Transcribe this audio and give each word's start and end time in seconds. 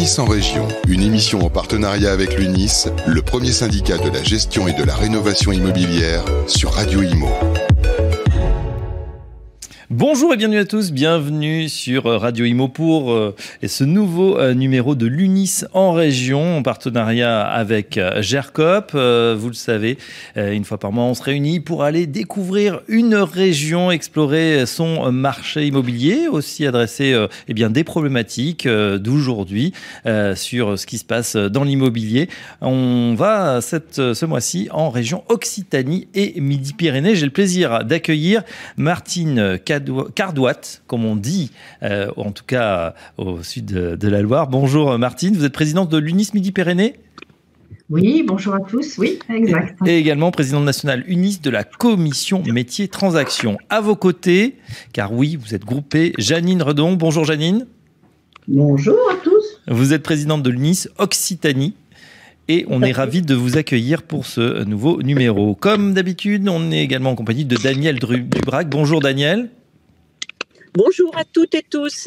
L'UNIS 0.00 0.18
en 0.18 0.24
région, 0.24 0.66
une 0.88 1.02
émission 1.02 1.44
en 1.44 1.50
partenariat 1.50 2.10
avec 2.10 2.38
l'UNIS, 2.38 2.88
le 3.06 3.20
premier 3.20 3.52
syndicat 3.52 3.98
de 3.98 4.08
la 4.08 4.22
gestion 4.22 4.66
et 4.66 4.72
de 4.72 4.82
la 4.82 4.94
rénovation 4.94 5.52
immobilière 5.52 6.24
sur 6.46 6.72
Radio 6.72 7.02
Imo. 7.02 7.28
Bonjour 9.92 10.32
et 10.32 10.36
bienvenue 10.36 10.60
à 10.60 10.64
tous, 10.64 10.92
bienvenue 10.92 11.68
sur 11.68 12.06
euh, 12.06 12.16
Radio 12.16 12.44
Imo 12.44 12.68
pour 12.68 13.10
euh, 13.10 13.34
ce 13.66 13.82
nouveau 13.82 14.38
euh, 14.38 14.54
numéro 14.54 14.94
de 14.94 15.06
l'UNIS 15.06 15.64
en 15.72 15.90
région 15.90 16.58
en 16.58 16.62
partenariat 16.62 17.40
avec 17.40 17.98
GERCOP. 18.20 18.92
Vous 18.92 19.48
le 19.48 19.54
savez, 19.54 19.98
une 20.36 20.64
fois 20.64 20.78
par 20.78 20.92
mois 20.92 21.02
on 21.02 21.14
se 21.14 21.24
réunit 21.24 21.58
pour 21.58 21.82
aller 21.82 22.06
découvrir 22.06 22.82
une 22.86 23.16
région, 23.16 23.90
explorer 23.90 24.64
son 24.64 25.10
marché 25.10 25.66
immobilier, 25.66 26.28
aussi 26.28 26.64
adresser 26.68 27.26
eh 27.48 27.54
bien, 27.54 27.68
des 27.68 27.82
problématiques 27.82 28.68
d'aujourd'hui 28.68 29.72
sur 30.36 30.78
ce 30.78 30.86
qui 30.86 30.98
se 30.98 31.04
passe 31.04 31.34
dans 31.34 31.64
l'immobilier. 31.64 32.28
On 32.60 33.14
va 33.16 33.60
cette, 33.60 33.96
ce 33.96 34.24
mois-ci 34.24 34.68
en 34.70 34.90
région 34.90 35.24
Occitanie 35.28 36.06
et 36.14 36.40
Midi-Pyrénées. 36.40 37.16
J'ai 37.16 37.26
le 37.26 37.32
plaisir 37.32 37.84
d'accueillir 37.84 38.42
Martine 38.76 39.58
Cadou 39.64 39.79
Cardouat, 40.14 40.60
comme 40.86 41.04
on 41.04 41.16
dit, 41.16 41.50
euh, 41.82 42.10
en 42.16 42.32
tout 42.32 42.44
cas 42.46 42.94
au 43.18 43.42
sud 43.42 43.66
de, 43.66 44.08
la 44.08 44.22
Loire. 44.22 44.48
Bonjour 44.48 44.98
Martine, 44.98 45.36
vous 45.36 45.44
êtes 45.44 45.52
présidente 45.52 45.90
de 45.90 45.98
l'UNIS 45.98 46.30
Midi-Pyrénées? 46.34 46.94
Oui, 47.90 48.22
bonjour 48.24 48.54
à 48.54 48.60
tous. 48.60 48.98
Oui, 48.98 49.18
exact. 49.28 49.76
Et 49.84 49.98
également 49.98 50.30
présidente 50.30 50.64
nationale 50.64 51.02
UNIS 51.08 51.40
de 51.42 51.50
la 51.50 51.64
commission 51.64 52.40
métiers 52.44 52.86
transactions. 52.86 53.58
À 53.68 53.80
vos 53.80 53.96
côtés, 53.96 54.56
car 54.92 55.12
oui, 55.12 55.36
vous 55.36 55.56
êtes 55.56 55.64
groupée, 55.64 56.12
Janine 56.16 56.62
Redon. 56.62 56.92
Bonjour 56.92 57.24
Janine. 57.24 57.66
Bonjour 58.46 58.96
à 59.10 59.16
tous. 59.16 59.60
Vous 59.66 59.92
êtes 59.92 60.04
présidente 60.04 60.44
de 60.44 60.50
l'UNIS 60.50 60.88
Occitanie 60.98 61.74
et 62.46 62.64
on 62.68 62.82
est 62.82 62.92
ravi 62.92 63.22
de 63.22 63.34
vous 63.34 63.56
accueillir 63.56 64.02
pour 64.02 64.26
ce 64.26 64.64
nouveau 64.64 65.02
numéro. 65.02 65.54
Comme 65.54 65.94
d'habitude, 65.94 66.48
on 66.48 66.70
est 66.72 66.82
également 66.82 67.10
en 67.10 67.14
compagnie 67.14 67.44
de 67.44 67.56
Daniel 67.56 67.98
Dubrac. 67.98 68.68
Bonjour 68.68 69.00
Daniel. 69.00 69.50
Bonjour 70.74 71.16
à 71.16 71.24
toutes 71.24 71.56
et 71.56 71.64
tous. 71.68 72.06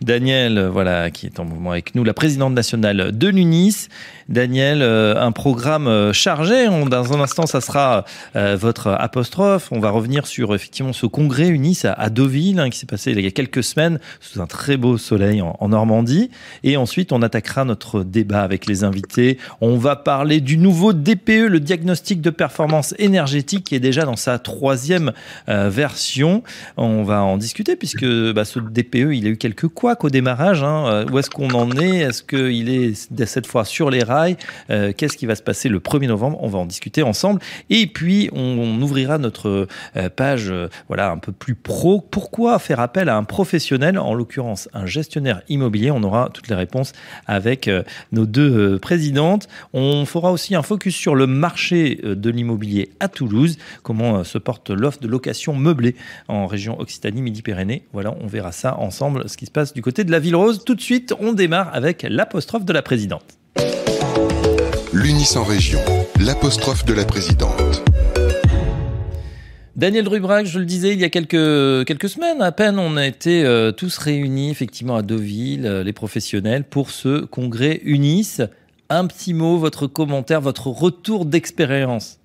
Daniel, 0.00 0.66
voilà, 0.66 1.10
qui 1.12 1.26
est 1.26 1.38
en 1.38 1.44
mouvement 1.44 1.70
avec 1.70 1.94
nous, 1.94 2.02
la 2.02 2.14
présidente 2.14 2.52
nationale 2.52 3.16
de 3.16 3.28
l'UNIS. 3.28 3.88
Daniel, 4.32 4.80
euh, 4.80 5.14
un 5.20 5.30
programme 5.30 5.86
euh, 5.86 6.14
chargé. 6.14 6.64
dans 6.66 7.12
un 7.12 7.20
instant, 7.20 7.44
ça 7.44 7.60
sera 7.60 8.06
euh, 8.34 8.56
votre 8.58 8.88
apostrophe. 8.88 9.68
On 9.70 9.78
va 9.78 9.90
revenir 9.90 10.26
sur 10.26 10.54
effectivement 10.54 10.94
ce 10.94 11.04
congrès 11.04 11.48
UNIS 11.48 11.82
à, 11.84 12.08
Deauville, 12.08 12.58
hein, 12.58 12.70
qui 12.70 12.78
s'est 12.78 12.86
passé 12.86 13.12
il 13.12 13.20
y 13.20 13.26
a 13.26 13.30
quelques 13.30 13.62
semaines 13.62 14.00
sous 14.20 14.40
un 14.40 14.46
très 14.46 14.78
beau 14.78 14.96
soleil 14.96 15.42
en, 15.42 15.68
Normandie. 15.68 16.30
Et 16.64 16.78
ensuite, 16.78 17.12
on 17.12 17.20
attaquera 17.20 17.66
notre 17.66 18.04
débat 18.04 18.42
avec 18.42 18.66
les 18.66 18.84
invités. 18.84 19.36
On 19.60 19.76
va 19.76 19.96
parler 19.96 20.40
du 20.40 20.56
nouveau 20.56 20.94
DPE, 20.94 21.48
le 21.48 21.60
diagnostic 21.60 22.22
de 22.22 22.30
performance 22.30 22.94
énergétique, 22.98 23.64
qui 23.64 23.74
est 23.74 23.80
déjà 23.80 24.04
dans 24.04 24.16
sa 24.16 24.38
troisième 24.38 25.12
version. 25.46 26.42
On 26.76 27.02
va 27.04 27.22
en 27.22 27.36
discuter 27.36 27.76
puisque 27.76 28.06
bah, 28.32 28.44
ce 28.44 28.58
DPE, 28.58 29.12
il 29.14 29.26
a 29.26 29.30
eu 29.30 29.36
quelques 29.36 29.68
couacs 29.68 30.04
au 30.04 30.10
démarrage. 30.10 30.62
Hein. 30.62 31.06
Où 31.10 31.18
est-ce 31.18 31.30
qu'on 31.30 31.50
en 31.50 31.70
est? 31.72 31.98
Est-ce 31.98 32.22
qu'il 32.22 32.68
est 32.68 33.26
cette 33.26 33.46
fois 33.46 33.64
sur 33.64 33.90
les 33.90 34.02
rails? 34.02 34.21
Euh, 34.70 34.92
Qu'est-ce 34.96 35.16
qui 35.16 35.26
va 35.26 35.34
se 35.34 35.42
passer 35.42 35.68
le 35.68 35.78
1er 35.78 36.08
novembre? 36.08 36.38
On 36.42 36.48
va 36.48 36.58
en 36.58 36.66
discuter 36.66 37.02
ensemble. 37.02 37.40
Et 37.70 37.86
puis, 37.86 38.30
on, 38.32 38.80
ouvrira 38.82 39.18
notre 39.18 39.68
euh, 39.96 40.08
page 40.08 40.52
voilà, 40.88 41.10
un 41.10 41.18
peu 41.18 41.32
plus 41.32 41.54
pro. 41.54 42.00
Pourquoi 42.00 42.58
faire 42.58 42.80
appel 42.80 43.08
à 43.08 43.16
un 43.16 43.24
professionnel, 43.24 43.98
en 43.98 44.14
l'occurrence 44.14 44.68
un 44.72 44.86
gestionnaire 44.86 45.42
immobilier 45.48 45.90
On 45.90 46.02
aura 46.02 46.30
toutes 46.32 46.48
les 46.48 46.54
réponses 46.54 46.92
avec 47.26 47.70
nos 48.10 48.26
deux 48.26 48.78
présidentes. 48.78 49.48
On 49.72 50.04
fera 50.04 50.32
aussi 50.32 50.54
un 50.54 50.62
focus 50.62 50.94
sur 50.94 51.14
le 51.14 51.26
marché 51.26 52.00
de 52.02 52.30
l'immobilier 52.30 52.90
à 53.00 53.08
Toulouse. 53.08 53.58
Comment 53.82 54.24
se 54.24 54.38
porte 54.38 54.70
l'offre 54.70 55.00
de 55.00 55.08
location 55.08 55.54
meublée 55.54 55.94
en 56.28 56.46
région 56.46 56.78
Occitanie-Midi-Pyrénées 56.80 57.84
voilà, 57.92 58.14
on 58.20 58.26
verra 58.26 58.52
ça 58.52 58.78
ensemble, 58.78 59.28
ce 59.28 59.36
qui 59.36 59.46
se 59.46 59.50
passe 59.50 59.72
du 59.72 59.82
côté 59.82 60.04
de 60.04 60.10
la 60.10 60.18
Ville 60.18 60.36
Rose. 60.36 60.64
Tout 60.64 60.74
de 60.74 60.80
suite, 60.80 61.14
on 61.20 61.32
démarre 61.32 61.70
avec 61.74 62.06
l'apostrophe 62.08 62.64
de 62.64 62.72
la 62.72 62.82
présidente. 62.82 63.38
L'UNIS 64.94 65.38
en 65.38 65.44
région, 65.44 65.80
l'apostrophe 66.20 66.84
de 66.84 66.92
la 66.92 67.06
présidente. 67.06 67.82
Daniel 69.74 70.06
Rubrac, 70.06 70.44
je 70.44 70.58
le 70.58 70.66
disais, 70.66 70.92
il 70.92 71.00
y 71.00 71.04
a 71.04 71.08
quelques, 71.08 71.86
quelques 71.86 72.10
semaines 72.10 72.42
à 72.42 72.52
peine, 72.52 72.78
on 72.78 72.98
a 72.98 73.06
été 73.06 73.42
euh, 73.42 73.72
tous 73.72 73.96
réunis 73.96 74.50
effectivement 74.50 74.96
à 74.96 75.02
Deauville, 75.02 75.64
euh, 75.64 75.82
les 75.82 75.94
professionnels, 75.94 76.64
pour 76.64 76.90
ce 76.90 77.24
congrès 77.24 77.80
UNIS. 77.84 78.42
Un 78.90 79.06
petit 79.06 79.32
mot, 79.32 79.56
votre 79.56 79.86
commentaire, 79.86 80.42
votre 80.42 80.66
retour 80.66 81.24
d'expérience. 81.24 82.20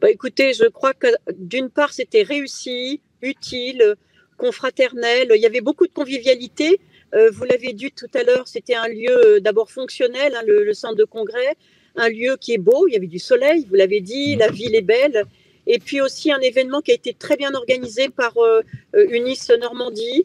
Bah 0.00 0.10
écoutez, 0.12 0.52
je 0.52 0.68
crois 0.68 0.94
que 0.94 1.08
d'une 1.36 1.70
part 1.70 1.92
c'était 1.92 2.22
réussi, 2.22 3.00
utile, 3.20 3.96
confraternel. 4.36 5.32
Il 5.34 5.42
y 5.42 5.46
avait 5.46 5.60
beaucoup 5.60 5.88
de 5.88 5.92
convivialité. 5.92 6.78
Euh, 7.14 7.30
vous 7.30 7.44
l'avez 7.44 7.72
dit 7.72 7.90
tout 7.90 8.10
à 8.14 8.22
l'heure, 8.22 8.46
c'était 8.46 8.74
un 8.74 8.88
lieu 8.88 9.10
euh, 9.10 9.40
d'abord 9.40 9.70
fonctionnel, 9.70 10.34
hein, 10.34 10.42
le, 10.46 10.72
centre 10.74 10.96
de 10.96 11.04
congrès, 11.04 11.56
un 11.96 12.08
lieu 12.08 12.36
qui 12.38 12.52
est 12.52 12.58
beau, 12.58 12.86
il 12.86 12.92
y 12.92 12.96
avait 12.96 13.06
du 13.06 13.18
soleil, 13.18 13.64
vous 13.68 13.74
l'avez 13.74 14.00
dit, 14.00 14.36
la 14.36 14.48
ville 14.50 14.74
est 14.74 14.82
belle. 14.82 15.24
Et 15.66 15.78
puis 15.78 16.00
aussi 16.00 16.32
un 16.32 16.40
événement 16.40 16.80
qui 16.80 16.92
a 16.92 16.94
été 16.94 17.12
très 17.12 17.36
bien 17.36 17.52
organisé 17.54 18.08
par 18.08 18.34
euh, 18.38 18.62
Unis 18.94 19.38
Normandie. 19.60 20.24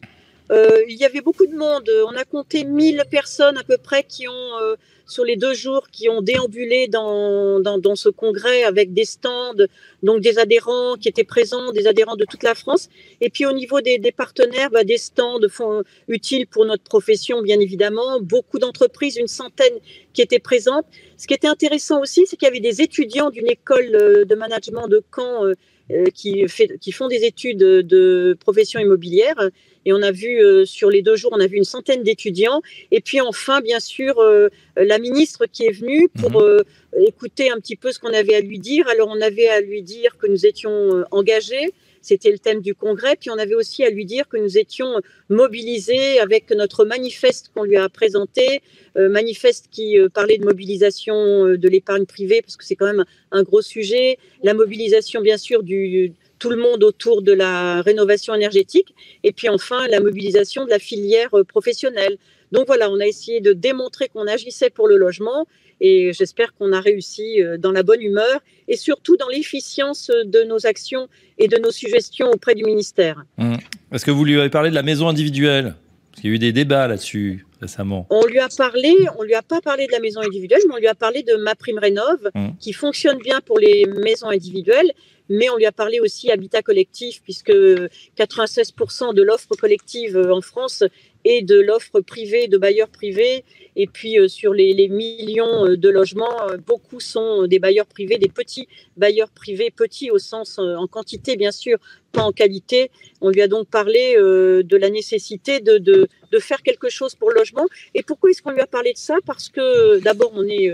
Il 0.50 0.96
y 0.96 1.04
avait 1.04 1.20
beaucoup 1.20 1.46
de 1.46 1.56
monde, 1.56 1.90
on 2.06 2.16
a 2.16 2.24
compté 2.24 2.64
1000 2.64 3.04
personnes 3.10 3.56
à 3.56 3.64
peu 3.64 3.78
près 3.78 4.04
qui 4.04 4.28
ont 4.28 4.76
sur 5.06 5.24
les 5.24 5.36
deux 5.36 5.54
jours 5.54 5.88
qui 5.90 6.08
ont 6.08 6.22
déambulé 6.22 6.88
dans, 6.88 7.60
dans, 7.60 7.78
dans, 7.78 7.96
ce 7.96 8.08
congrès 8.08 8.64
avec 8.64 8.92
des 8.92 9.04
stands, 9.04 9.54
donc 10.02 10.20
des 10.20 10.38
adhérents 10.38 10.96
qui 10.96 11.08
étaient 11.08 11.24
présents, 11.24 11.72
des 11.72 11.86
adhérents 11.86 12.16
de 12.16 12.24
toute 12.24 12.42
la 12.42 12.54
France. 12.54 12.88
Et 13.20 13.30
puis 13.30 13.46
au 13.46 13.52
niveau 13.52 13.80
des, 13.80 13.98
des 13.98 14.12
partenaires, 14.12 14.70
bah, 14.70 14.84
des 14.84 14.98
stands 14.98 15.40
font, 15.50 15.82
utiles 16.08 16.46
pour 16.46 16.64
notre 16.64 16.84
profession, 16.84 17.42
bien 17.42 17.60
évidemment. 17.60 18.20
Beaucoup 18.20 18.58
d'entreprises, 18.58 19.16
une 19.16 19.28
centaine 19.28 19.74
qui 20.12 20.22
étaient 20.22 20.38
présentes. 20.38 20.86
Ce 21.16 21.26
qui 21.26 21.34
était 21.34 21.48
intéressant 21.48 22.00
aussi, 22.00 22.26
c'est 22.26 22.36
qu'il 22.36 22.46
y 22.46 22.50
avait 22.50 22.60
des 22.60 22.80
étudiants 22.80 23.30
d'une 23.30 23.48
école 23.48 23.94
euh, 23.94 24.24
de 24.24 24.34
management 24.34 24.88
de 24.88 25.02
Caen 25.14 25.44
euh, 25.44 25.54
euh, 25.90 26.06
qui, 26.14 26.48
fait, 26.48 26.78
qui 26.80 26.92
font 26.92 27.08
des 27.08 27.24
études 27.24 27.58
de 27.58 28.36
profession 28.40 28.80
immobilière 28.80 29.50
et 29.84 29.92
on 29.92 30.02
a 30.02 30.10
vu 30.10 30.42
euh, 30.42 30.64
sur 30.64 30.90
les 30.90 31.02
deux 31.02 31.16
jours, 31.16 31.32
on 31.34 31.40
a 31.40 31.46
vu 31.46 31.56
une 31.56 31.64
centaine 31.64 32.02
d'étudiants. 32.02 32.62
Et 32.90 33.00
puis 33.00 33.20
enfin, 33.20 33.60
bien 33.60 33.80
sûr, 33.80 34.18
euh, 34.18 34.48
la 34.76 34.98
ministre 34.98 35.46
qui 35.46 35.64
est 35.64 35.72
venue 35.72 36.08
pour 36.08 36.30
mhm. 36.30 36.36
euh, 36.36 36.62
écouter 37.06 37.50
un 37.50 37.56
petit 37.56 37.76
peu 37.76 37.92
ce 37.92 37.98
qu'on 37.98 38.12
avait 38.12 38.34
à 38.34 38.40
lui 38.40 38.58
dire. 38.58 38.88
Alors 38.88 39.08
on 39.10 39.20
avait 39.20 39.48
à 39.48 39.60
lui 39.60 39.82
dire 39.82 40.16
que 40.16 40.26
nous 40.26 40.46
étions 40.46 41.04
engagés. 41.10 41.72
C'était 42.00 42.30
le 42.30 42.38
thème 42.38 42.60
du 42.60 42.74
congrès. 42.74 43.16
Puis 43.16 43.30
on 43.30 43.38
avait 43.38 43.54
aussi 43.54 43.82
à 43.82 43.90
lui 43.90 44.04
dire 44.04 44.28
que 44.28 44.36
nous 44.36 44.58
étions 44.58 45.00
mobilisés 45.30 46.18
avec 46.20 46.50
notre 46.50 46.84
manifeste 46.84 47.50
qu'on 47.54 47.64
lui 47.64 47.76
a 47.76 47.88
présenté, 47.88 48.60
manifeste 48.94 49.68
qui 49.70 49.96
parlait 50.12 50.36
de 50.36 50.44
mobilisation 50.44 51.56
de 51.56 51.68
l'épargne 51.68 52.04
privée, 52.04 52.42
parce 52.42 52.58
que 52.58 52.64
c'est 52.64 52.76
quand 52.76 52.92
même 52.92 53.06
un 53.30 53.42
gros 53.42 53.62
sujet. 53.62 54.18
La 54.42 54.52
mobilisation, 54.52 55.22
bien 55.22 55.38
sûr, 55.38 55.62
du, 55.62 56.12
tout 56.44 56.50
le 56.50 56.56
monde 56.56 56.84
autour 56.84 57.22
de 57.22 57.32
la 57.32 57.80
rénovation 57.80 58.34
énergétique, 58.34 58.94
et 59.22 59.32
puis 59.32 59.48
enfin 59.48 59.88
la 59.88 60.00
mobilisation 60.00 60.66
de 60.66 60.70
la 60.70 60.78
filière 60.78 61.32
euh, 61.32 61.42
professionnelle. 61.42 62.18
Donc 62.52 62.66
voilà, 62.66 62.90
on 62.90 63.00
a 63.00 63.06
essayé 63.06 63.40
de 63.40 63.54
démontrer 63.54 64.08
qu'on 64.08 64.26
agissait 64.26 64.68
pour 64.68 64.86
le 64.86 64.98
logement, 64.98 65.46
et 65.80 66.12
j'espère 66.12 66.52
qu'on 66.52 66.72
a 66.72 66.82
réussi 66.82 67.42
euh, 67.42 67.56
dans 67.56 67.72
la 67.72 67.82
bonne 67.82 68.02
humeur 68.02 68.42
et 68.68 68.76
surtout 68.76 69.16
dans 69.16 69.28
l'efficience 69.28 70.10
de 70.10 70.42
nos 70.42 70.66
actions 70.66 71.08
et 71.38 71.48
de 71.48 71.56
nos 71.56 71.70
suggestions 71.70 72.30
auprès 72.30 72.54
du 72.54 72.64
ministère. 72.64 73.24
Mmh. 73.38 73.54
Est-ce 73.92 74.04
que 74.04 74.10
vous 74.10 74.26
lui 74.26 74.38
avez 74.38 74.50
parlé 74.50 74.68
de 74.68 74.74
la 74.74 74.82
maison 74.82 75.08
individuelle? 75.08 75.74
Parce 76.10 76.20
qu'il 76.20 76.28
y 76.28 76.32
a 76.34 76.36
eu 76.36 76.38
des 76.38 76.52
débats 76.52 76.86
là-dessus 76.86 77.46
récemment. 77.62 78.06
On 78.10 78.26
lui 78.26 78.38
a 78.38 78.48
parlé, 78.48 78.94
on 79.18 79.22
lui 79.22 79.34
a 79.34 79.42
pas 79.42 79.62
parlé 79.62 79.86
de 79.86 79.92
la 79.92 80.00
maison 80.00 80.20
individuelle, 80.20 80.60
mais 80.68 80.74
on 80.74 80.78
lui 80.78 80.88
a 80.88 80.94
parlé 80.94 81.22
de 81.22 81.36
ma 81.36 81.54
prime 81.54 81.78
rénov, 81.78 82.20
mmh. 82.34 82.48
qui 82.60 82.74
fonctionne 82.74 83.18
bien 83.18 83.40
pour 83.40 83.58
les 83.58 83.86
maisons 83.86 84.28
individuelles 84.28 84.92
mais 85.28 85.48
on 85.50 85.56
lui 85.56 85.66
a 85.66 85.72
parlé 85.72 86.00
aussi 86.00 86.30
habitat 86.30 86.62
collectif, 86.62 87.22
puisque 87.22 87.50
96% 87.50 89.14
de 89.14 89.22
l'offre 89.22 89.54
collective 89.56 90.16
euh, 90.16 90.34
en 90.34 90.40
France 90.40 90.84
est 91.24 91.40
de 91.40 91.58
l'offre 91.58 92.00
privée, 92.00 92.48
de 92.48 92.58
bailleurs 92.58 92.88
privés. 92.88 93.44
Et 93.76 93.86
puis 93.86 94.18
euh, 94.18 94.28
sur 94.28 94.52
les, 94.52 94.88
millions 94.88 95.66
euh, 95.66 95.76
de 95.76 95.88
logements, 95.88 96.36
beaucoup 96.66 97.00
sont 97.00 97.46
des 97.46 97.58
bailleurs 97.58 97.86
privés, 97.86 98.18
des 98.18 98.28
petits 98.28 98.68
bailleurs 98.96 99.30
privés, 99.30 99.70
petits 99.70 100.10
au 100.10 100.18
sens 100.18 100.58
en 100.58 100.86
quantité 100.86 101.36
bien 101.36 101.52
sûr, 101.52 101.78
pas 102.12 102.22
en 102.22 102.32
qualité. 102.32 102.90
On 103.22 103.30
lui 103.30 103.40
a 103.40 103.48
donc 103.48 103.68
parlé 103.68 104.16
de 104.16 104.76
la 104.76 104.90
nécessité 104.90 105.60
de, 105.60 105.78
de, 105.78 106.08
faire 106.38 106.62
quelque 106.62 106.88
chose 106.88 107.14
pour 107.14 107.30
le 107.30 107.36
logement. 107.36 107.66
Et 107.94 108.02
pourquoi 108.02 108.30
est-ce 108.30 108.42
qu'on 108.42 108.50
lui 108.50 108.60
a 108.60 108.66
parlé 108.66 108.92
de 108.92 108.98
ça? 108.98 109.16
Parce 109.24 109.48
que 109.48 110.00
d'abord 110.00 110.32
on 110.34 110.46
est 110.46 110.70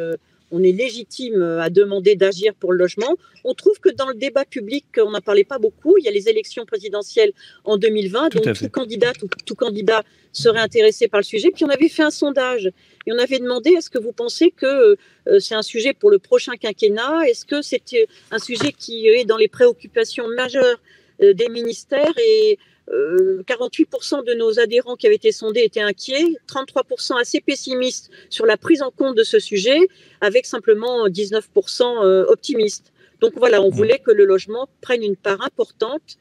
on 0.50 0.62
est 0.62 0.73
légitime 0.73 1.43
à 1.43 1.70
demander 1.70 2.17
d'agir 2.17 2.55
pour 2.55 2.73
le 2.73 2.79
logement. 2.79 3.17
On 3.44 3.55
trouve 3.55 3.79
que 3.81 3.88
dans 3.91 4.08
le 4.08 4.14
débat 4.14 4.44
public, 4.44 4.85
on 4.99 5.11
n'en 5.11 5.20
parlait 5.20 5.44
pas 5.44 5.58
beaucoup. 5.58 5.97
Il 5.99 6.05
y 6.05 6.08
a 6.08 6.11
les 6.11 6.29
élections 6.29 6.64
présidentielles 6.67 7.32
en 7.64 7.76
2020, 7.76 8.35
donc 8.35 8.58
tout 8.58 8.69
candidat, 8.69 9.12
tout, 9.12 9.55
candidat 9.55 10.02
serait 10.32 10.61
intéressé 10.61 11.08
par 11.08 11.20
le 11.20 11.25
sujet. 11.25 11.50
Puis 11.50 11.64
on 11.64 11.69
avait 11.69 11.88
fait 11.88 12.02
un 12.02 12.11
sondage 12.11 12.67
et 13.06 13.12
on 13.12 13.19
avait 13.19 13.38
demandé 13.38 13.70
est-ce 13.70 13.91
que 13.91 13.99
vous 13.99 14.12
pensez 14.12 14.50
que 14.50 14.97
euh, 15.26 15.38
c'est 15.38 15.55
un 15.55 15.62
sujet 15.62 15.93
pour 15.93 16.11
le 16.11 16.19
prochain 16.19 16.52
quinquennat? 16.56 17.29
Est-ce 17.29 17.44
que 17.44 17.62
c'est 17.62 17.82
un 18.31 18.38
sujet 18.38 18.73
qui 18.73 19.08
est 19.08 19.25
dans 19.25 19.37
les 19.37 19.49
préoccupations 19.49 20.29
majeures 20.29 20.81
euh, 21.23 21.32
des 21.32 21.49
ministères? 21.49 22.14
Et 22.19 22.58
48% 22.90 24.19
euh, 24.19 24.22
de 24.22 24.34
nos 24.34 24.58
adhérents 24.58 24.96
qui 24.96 25.06
avaient 25.06 25.16
été 25.16 25.32
sondés 25.32 25.62
étaient 25.62 25.81
inquiets, 25.81 26.26
33% 26.48 27.20
assez 27.20 27.40
pessimistes 27.40 28.10
sur 28.28 28.46
la 28.46 28.56
prise 28.56 28.82
en 28.82 28.90
compte 28.90 29.16
de 29.16 29.22
ce 29.22 29.38
sujet, 29.38 29.78
avec 30.20 30.46
simplement 30.46 31.08
19% 31.08 32.04
euh, 32.04 32.25
optimistes. 32.26 32.92
Donc 33.20 33.32
voilà, 33.37 33.60
on 33.60 33.69
voulait 33.69 33.98
que 33.98 34.10
le 34.10 34.25
logement 34.25 34.69
prenne 34.81 35.02
une 35.02 35.16
part 35.16 35.42
importante, 35.44 36.16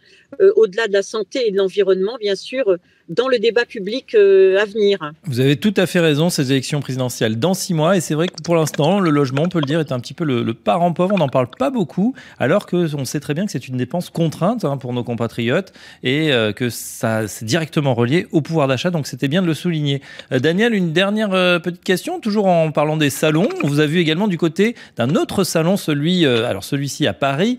au-delà 0.57 0.89
de 0.89 0.91
la 0.91 1.01
santé 1.01 1.47
et 1.47 1.51
de 1.51 1.55
l'environnement, 1.55 2.17
bien 2.19 2.35
sûr, 2.35 2.77
dans 3.09 3.27
le 3.27 3.39
débat 3.39 3.65
public 3.65 4.13
euh, 4.13 4.59
à 4.59 4.65
venir. 4.65 5.11
Vous 5.23 5.39
avez 5.39 5.57
tout 5.57 5.73
à 5.77 5.87
fait 5.87 5.99
raison, 5.99 6.29
ces 6.29 6.51
élections 6.51 6.79
présidentielles 6.79 7.39
dans 7.39 7.53
six 7.53 7.73
mois, 7.73 7.97
et 7.97 8.01
c'est 8.01 8.13
vrai 8.13 8.27
que 8.27 8.41
pour 8.43 8.55
l'instant, 8.55 8.99
le 8.99 9.09
logement, 9.09 9.43
on 9.43 9.49
peut 9.49 9.59
le 9.59 9.65
dire, 9.65 9.79
est 9.79 9.91
un 9.91 9.99
petit 9.99 10.13
peu 10.13 10.23
le, 10.23 10.53
parent 10.53 10.93
pauvre, 10.93 11.15
on 11.15 11.17
n'en 11.17 11.29
parle 11.29 11.47
pas 11.57 11.71
beaucoup, 11.71 12.13
alors 12.39 12.67
qu'on 12.67 13.05
sait 13.05 13.19
très 13.19 13.33
bien 13.33 13.45
que 13.45 13.51
c'est 13.51 13.67
une 13.67 13.77
dépense 13.77 14.09
contrainte 14.09 14.63
hein, 14.63 14.77
pour 14.77 14.93
nos 14.93 15.03
compatriotes, 15.03 15.73
et 16.03 16.31
euh, 16.31 16.53
que 16.53 16.69
ça 16.69 17.27
c'est 17.27 17.45
directement 17.45 17.93
relié 17.93 18.27
au 18.31 18.41
pouvoir 18.41 18.67
d'achat, 18.67 18.91
donc 18.91 19.07
c'était 19.07 19.27
bien 19.27 19.41
de 19.41 19.47
le 19.47 19.53
souligner. 19.53 20.01
Euh, 20.31 20.39
Daniel, 20.39 20.73
une 20.73 20.93
dernière 20.93 21.29
petite 21.61 21.83
question, 21.83 22.19
toujours 22.19 22.45
en 22.45 22.71
parlant 22.71 22.97
des 22.97 23.09
salons, 23.09 23.49
on 23.63 23.67
vous 23.67 23.79
a 23.79 23.85
vu 23.85 23.99
également 23.99 24.27
du 24.27 24.37
côté 24.37 24.75
d'un 24.97 25.15
autre 25.15 25.43
salon, 25.43 25.77
celui, 25.77 26.25
alors 26.25 26.63
celui-ci 26.63 27.07
à 27.07 27.13
Paris, 27.13 27.57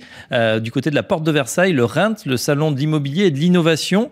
du 0.60 0.70
côté 0.70 0.90
de 0.90 0.94
la 0.94 1.02
porte 1.02 1.24
de 1.24 1.32
Versailles, 1.32 1.72
le 1.72 1.84
RENT, 1.84 2.16
le 2.26 2.36
salon 2.36 2.70
d'immobilier 2.70 3.26
et 3.26 3.30
de 3.30 3.38
l'innovation. 3.38 4.10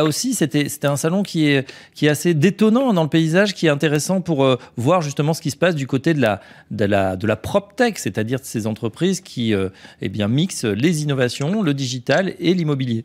Là 0.00 0.04
aussi, 0.04 0.34
c'était 0.34 0.86
un 0.86 0.96
salon 0.96 1.22
qui 1.22 1.46
est, 1.46 1.66
assez 2.08 2.32
détonnant 2.32 2.92
dans 2.92 3.02
le 3.02 3.08
paysage, 3.08 3.54
qui 3.54 3.66
est 3.66 3.70
intéressant 3.70 4.20
pour 4.20 4.44
euh, 4.44 4.56
voir 4.76 5.02
justement 5.02 5.34
ce 5.34 5.42
qui 5.42 5.50
se 5.50 5.56
passe 5.56 5.74
du 5.74 5.86
côté 5.86 6.14
de 6.14 6.20
la, 6.20 7.16
de 7.16 7.34
prop 7.34 7.76
tech, 7.76 7.94
c'est-à-dire 7.96 8.40
de 8.40 8.44
ces 8.44 8.66
entreprises 8.66 9.20
qui 9.20 9.54
euh, 9.54 9.68
eh 10.00 10.08
mixent 10.26 10.64
les 10.64 11.02
innovations, 11.02 11.62
le 11.62 11.74
digital 11.74 12.34
et 12.38 12.54
l'immobilier 12.54 13.04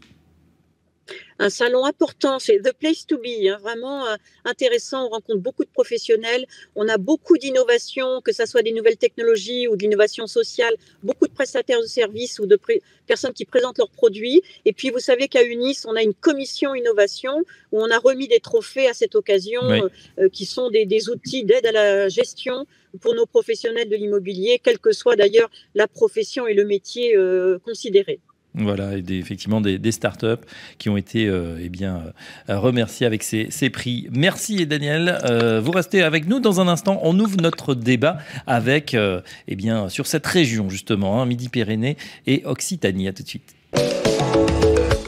un 1.39 1.49
salon 1.49 1.85
important. 1.85 2.39
C'est 2.39 2.59
the 2.59 2.73
place 2.73 3.05
to 3.05 3.17
be, 3.17 3.47
hein, 3.47 3.57
vraiment 3.61 4.07
euh, 4.07 4.15
intéressant. 4.45 5.05
On 5.07 5.09
rencontre 5.09 5.39
beaucoup 5.39 5.63
de 5.63 5.69
professionnels. 5.69 6.45
On 6.75 6.87
a 6.87 6.97
beaucoup 6.97 7.37
d'innovations, 7.37 8.21
que 8.21 8.31
ce 8.31 8.45
soit 8.45 8.61
des 8.61 8.71
nouvelles 8.71 8.97
technologies 8.97 9.67
ou 9.67 9.75
d'innovation 9.75 10.27
sociale. 10.27 10.73
Beaucoup 11.03 11.27
de 11.27 11.33
prestataires 11.33 11.81
de 11.81 11.87
services 11.87 12.39
ou 12.39 12.45
de 12.45 12.59
personnes 13.07 13.33
qui 13.33 13.45
présentent 13.45 13.77
leurs 13.77 13.89
produits. 13.89 14.41
Et 14.65 14.73
puis, 14.73 14.89
vous 14.89 14.99
savez 14.99 15.27
qu'à 15.27 15.43
Unis, 15.43 15.79
on 15.85 15.95
a 15.95 16.01
une 16.01 16.13
commission 16.13 16.73
innovation 16.75 17.43
où 17.71 17.81
on 17.81 17.89
a 17.89 17.99
remis 17.99 18.27
des 18.27 18.39
trophées 18.39 18.87
à 18.87 18.93
cette 18.93 19.15
occasion, 19.15 19.61
euh, 19.63 19.89
euh, 20.19 20.29
qui 20.29 20.45
sont 20.45 20.69
des, 20.69 20.85
des 20.85 21.09
outils 21.09 21.43
d'aide 21.43 21.65
à 21.65 21.71
la 21.71 22.09
gestion 22.09 22.65
pour 23.01 23.13
nos 23.13 23.25
professionnels 23.25 23.89
de 23.89 23.95
l'immobilier, 23.97 24.59
quelle 24.63 24.79
que 24.79 24.93
soit 24.93 25.17
d'ailleurs 25.17 25.49
la 25.73 25.87
profession 25.87 26.47
et 26.47 26.53
le 26.53 26.63
métier 26.63 27.17
considéré. 27.65 28.21
Voilà, 28.57 28.97
et 28.97 29.03
effectivement 29.09 29.59
des, 29.59 29.91
startups 29.91 30.43
qui 30.77 30.89
ont 30.89 30.97
été 30.97 31.27
euh, 31.27 31.59
eh 31.61 31.69
bien, 31.69 32.03
euh, 32.49 32.57
remerciées 32.59 33.05
avec 33.05 33.23
ces, 33.23 33.69
prix. 33.69 34.07
Merci 34.11 34.65
Daniel. 34.65 35.19
Euh, 35.25 35.59
vous 35.59 35.71
restez 35.71 36.01
avec 36.01 36.27
nous 36.27 36.39
dans 36.39 36.61
un 36.61 36.67
instant. 36.67 36.99
On 37.03 37.19
ouvre 37.19 37.37
notre 37.41 37.75
débat 37.75 38.17
avec, 38.47 38.95
eh 38.95 39.55
bien, 39.55 39.89
sur 39.89 40.07
cette 40.07 40.25
région 40.25 40.69
justement, 40.69 41.21
hein, 41.21 41.25
Midi-Pyrénées 41.25 41.97
et 42.27 42.43
Occitanie. 42.45 43.07
À 43.07 43.13
tout 43.13 43.23
de 43.23 43.27
suite. 43.27 43.55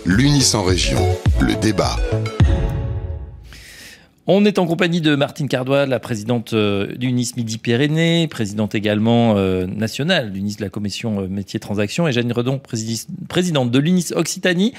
L'Unis 0.06 0.52
en 0.54 0.64
région, 0.64 1.00
le 1.40 1.56
débat. 1.60 1.98
On 4.30 4.44
est 4.44 4.60
en 4.60 4.66
compagnie 4.66 5.00
de 5.00 5.16
Martine 5.16 5.48
Cardois, 5.48 5.86
la 5.86 6.02
présidente 6.02 6.52
euh, 6.52 6.94
d'UNIS 6.98 7.32
Midi-Pyrénées, 7.38 8.28
présidente 8.28 8.76
également 8.76 9.36
euh, 9.38 9.66
nationale 9.66 10.34
d'UNIS 10.34 10.58
de 10.58 10.64
la 10.64 10.70
commission 10.70 11.22
euh, 11.22 11.28
métiers 11.30 11.62
transactions, 11.62 12.10
et 12.10 12.12
Jeanne 12.12 12.34
Redon, 12.34 12.60
présidente 13.30 13.72
de 13.72 13.80
l'UNIS 13.80 14.12
Occitanie. 14.14 14.74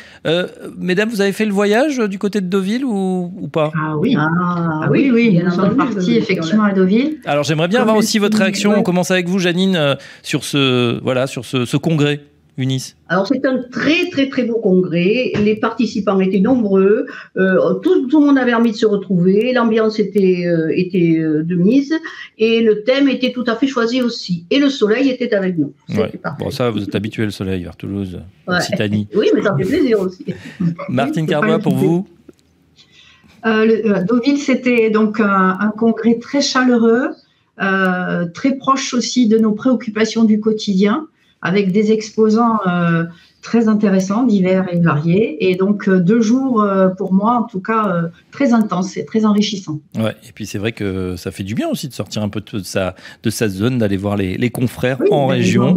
mesdames, 0.76 1.08
vous 1.08 1.22
avez 1.22 1.32
fait 1.32 1.46
le 1.46 1.52
voyage 1.52 1.96
du 1.96 2.18
côté 2.18 2.42
de 2.42 2.46
Deauville 2.46 2.84
ou, 2.84 3.48
pas? 3.50 3.72
Ah 3.74 3.96
oui, 3.96 4.14
ah, 4.18 4.86
oui, 4.90 5.10
oui, 5.10 5.40
nous 5.42 5.50
sommes 5.50 5.78
partis 5.78 6.18
effectivement 6.18 6.64
à 6.64 6.74
Deauville. 6.74 7.16
Alors 7.24 7.44
j'aimerais 7.44 7.68
bien 7.68 7.80
avoir 7.80 7.96
aussi 7.96 8.18
votre 8.18 8.36
réaction. 8.36 8.74
On 8.76 8.82
commence 8.82 9.10
avec 9.10 9.28
vous, 9.28 9.38
Janine, 9.38 9.96
sur 10.22 10.44
ce, 10.44 11.00
voilà, 11.02 11.26
sur 11.26 11.46
ce 11.46 11.76
congrès. 11.78 12.20
Alors 13.08 13.28
c'est 13.28 13.46
un 13.46 13.58
très 13.70 14.10
très 14.10 14.28
très 14.28 14.42
beau 14.42 14.58
congrès. 14.58 15.30
Les 15.44 15.54
participants 15.54 16.18
étaient 16.18 16.40
nombreux. 16.40 17.06
Euh, 17.36 17.74
tout, 17.74 18.08
le 18.10 18.18
monde 18.18 18.36
avait 18.36 18.52
envie 18.52 18.72
de 18.72 18.76
se 18.76 18.86
retrouver. 18.86 19.52
L'ambiance 19.52 20.00
était 20.00 20.44
euh, 20.44 20.72
était 20.74 21.18
euh, 21.18 21.44
de 21.44 21.54
mise 21.54 21.94
et 22.36 22.60
le 22.60 22.82
thème 22.82 23.08
était 23.08 23.30
tout 23.30 23.44
à 23.46 23.54
fait 23.54 23.68
choisi 23.68 24.02
aussi. 24.02 24.44
Et 24.50 24.58
le 24.58 24.70
soleil 24.70 25.08
était 25.08 25.32
avec 25.34 25.56
nous. 25.56 25.72
Bon 26.40 26.50
ça 26.50 26.70
vous 26.70 26.82
êtes 26.82 26.94
habitué 26.96 27.24
le 27.24 27.30
soleil 27.30 27.62
vers 27.62 27.76
Toulouse, 27.76 28.18
Occitanie. 28.48 29.06
oui 29.14 29.30
mais 29.34 29.42
ça 29.42 29.54
fait 29.56 29.64
plaisir 29.64 30.00
aussi. 30.00 30.24
Martine 30.88 31.26
Carbois 31.26 31.60
pour 31.60 31.76
vous. 31.76 32.08
Deauville 33.44 34.38
c'était 34.38 34.90
donc 34.90 35.20
un, 35.20 35.72
congrès 35.78 36.18
très 36.18 36.40
chaleureux. 36.40 37.10
très 38.34 38.56
proche 38.56 38.94
aussi 38.94 39.28
de 39.28 39.38
nos 39.38 39.52
préoccupations 39.52 40.24
du 40.24 40.40
quotidien 40.40 41.06
avec 41.42 41.72
des 41.72 41.92
exposants 41.92 42.58
euh, 42.66 43.04
très 43.42 43.68
intéressants, 43.68 44.24
divers 44.24 44.66
et 44.72 44.80
variés. 44.80 45.50
Et 45.50 45.54
donc, 45.54 45.88
euh, 45.88 46.00
deux 46.00 46.20
jours, 46.20 46.60
euh, 46.60 46.88
pour 46.88 47.12
moi, 47.12 47.34
en 47.34 47.44
tout 47.44 47.60
cas, 47.60 48.10
très 48.32 48.52
intenses 48.52 48.96
et 48.96 49.04
très 49.04 49.24
enrichissants. 49.24 49.80
Ouais, 49.96 50.14
et 50.28 50.32
puis 50.34 50.46
c'est 50.46 50.58
vrai 50.58 50.72
que 50.72 51.16
ça 51.16 51.30
fait 51.30 51.44
du 51.44 51.54
bien 51.54 51.68
aussi 51.68 51.88
de 51.88 51.94
sortir 51.94 52.22
un 52.22 52.28
peu 52.28 52.40
de 52.40 52.58
sa, 52.60 52.94
de 53.22 53.30
sa 53.30 53.48
zone, 53.48 53.78
d'aller 53.78 53.96
voir 53.96 54.16
les, 54.16 54.36
les 54.36 54.50
confrères 54.50 54.98
en 55.10 55.28
région. 55.28 55.76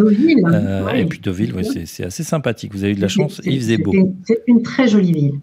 Et 0.96 1.06
puis 1.06 1.20
Deauville, 1.20 1.54
ouais, 1.54 1.64
c'est 1.86 2.06
assez 2.06 2.24
sympathique. 2.24 2.74
Vous 2.74 2.84
avez 2.84 2.94
eu 2.94 2.96
de 2.96 3.02
la 3.02 3.08
chance 3.08 3.42
faisait 3.44 3.78
beau. 3.78 3.94
C'est 4.26 4.42
une 4.48 4.64
très 4.64 4.88
jolie 4.88 5.12
ville. 5.12 5.40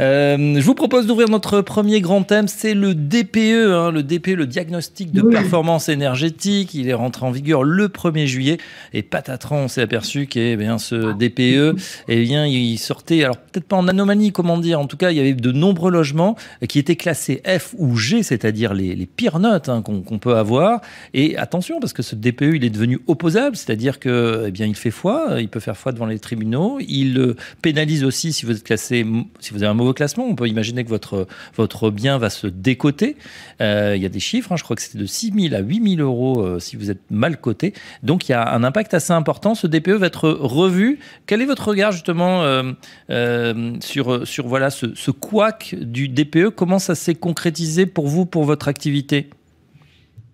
Euh, 0.00 0.58
je 0.58 0.64
vous 0.64 0.74
propose 0.74 1.06
d'ouvrir 1.06 1.28
notre 1.28 1.60
premier 1.60 2.00
grand 2.00 2.24
thème, 2.24 2.48
c'est 2.48 2.74
le 2.74 2.94
DPE, 2.94 3.70
hein, 3.70 3.90
le 3.92 4.02
DPE, 4.02 4.34
le 4.34 4.46
diagnostic 4.46 5.12
de 5.12 5.22
performance 5.22 5.88
énergétique. 5.88 6.74
Il 6.74 6.88
est 6.88 6.94
rentré 6.94 7.24
en 7.26 7.30
vigueur 7.30 7.62
le 7.62 7.88
1er 7.88 8.26
juillet 8.26 8.58
et 8.92 9.02
patatran, 9.02 9.56
on 9.58 9.68
s'est 9.68 9.82
aperçu 9.82 10.26
que 10.26 10.40
eh 10.40 10.56
bien, 10.56 10.78
ce 10.78 11.12
DPE, 11.12 11.78
eh 12.08 12.22
bien, 12.22 12.46
il 12.46 12.78
sortait, 12.78 13.22
alors 13.22 13.36
peut-être 13.36 13.66
pas 13.66 13.76
en 13.76 13.86
anomalie, 13.86 14.32
comment 14.32 14.58
dire, 14.58 14.80
en 14.80 14.86
tout 14.86 14.96
cas, 14.96 15.10
il 15.12 15.16
y 15.16 15.20
avait 15.20 15.34
de 15.34 15.52
nombreux 15.52 15.92
logements 15.92 16.36
qui 16.68 16.78
étaient 16.80 16.96
classés 16.96 17.40
F 17.46 17.74
ou 17.78 17.96
G, 17.96 18.24
c'est-à-dire 18.24 18.74
les, 18.74 18.96
les, 18.96 19.06
pires 19.06 19.38
notes 19.38 19.68
hein, 19.68 19.82
qu'on 19.82 20.18
peut 20.18 20.36
avoir. 20.36 20.80
Et 21.12 21.36
attention, 21.36 21.78
parce 21.78 21.92
que 21.92 22.02
ce 22.02 22.16
DPE, 22.16 22.54
il 22.54 22.64
est 22.64 22.70
devenu 22.70 22.98
opposable, 23.06 23.54
c'est-à-dire 23.54 24.00
que, 24.00 24.46
eh 24.48 24.50
bien, 24.50 24.66
il 24.66 24.74
fait 24.74 24.90
foi, 24.90 25.36
il 25.38 25.48
peut 25.48 25.60
faire 25.60 25.76
foi 25.76 25.92
devant 25.92 26.06
les 26.06 26.18
tribunaux. 26.18 26.78
Il 26.80 27.18
euh, 27.18 27.36
pénalise 27.62 28.02
aussi 28.02 28.32
si 28.32 28.44
vous 28.44 28.52
êtes 28.52 28.64
classé, 28.64 29.06
si 29.38 29.52
vous 29.52 29.62
avez 29.62 29.70
un 29.70 29.74
classement. 29.92 30.24
On 30.24 30.34
peut 30.34 30.48
imaginer 30.48 30.84
que 30.84 30.88
votre, 30.88 31.26
votre 31.56 31.90
bien 31.90 32.18
va 32.18 32.30
se 32.30 32.46
décoter. 32.46 33.16
Euh, 33.60 33.94
il 33.96 34.02
y 34.02 34.06
a 34.06 34.08
des 34.08 34.20
chiffres, 34.20 34.52
hein. 34.52 34.56
je 34.56 34.64
crois 34.64 34.76
que 34.76 34.82
c'était 34.82 34.98
de 34.98 35.06
6 35.06 35.32
000 35.50 35.54
à 35.54 35.58
8 35.58 35.96
000 35.96 36.02
euros 36.02 36.42
euh, 36.42 36.58
si 36.58 36.76
vous 36.76 36.90
êtes 36.90 37.02
mal 37.10 37.40
coté. 37.40 37.74
Donc 38.02 38.28
il 38.28 38.32
y 38.32 38.34
a 38.34 38.54
un 38.54 38.64
impact 38.64 38.94
assez 38.94 39.12
important. 39.12 39.54
Ce 39.54 39.66
DPE 39.66 39.90
va 39.90 40.06
être 40.06 40.28
revu. 40.28 40.98
Quel 41.26 41.42
est 41.42 41.46
votre 41.46 41.68
regard 41.68 41.92
justement 41.92 42.42
euh, 42.42 43.72
sur, 43.80 44.26
sur 44.26 44.46
voilà, 44.46 44.70
ce, 44.70 44.94
ce 44.94 45.10
couac 45.10 45.74
du 45.80 46.08
DPE 46.08 46.50
Comment 46.50 46.78
ça 46.78 46.94
s'est 46.94 47.14
concrétisé 47.14 47.86
pour 47.86 48.08
vous, 48.08 48.26
pour 48.26 48.44
votre 48.44 48.68
activité? 48.68 49.30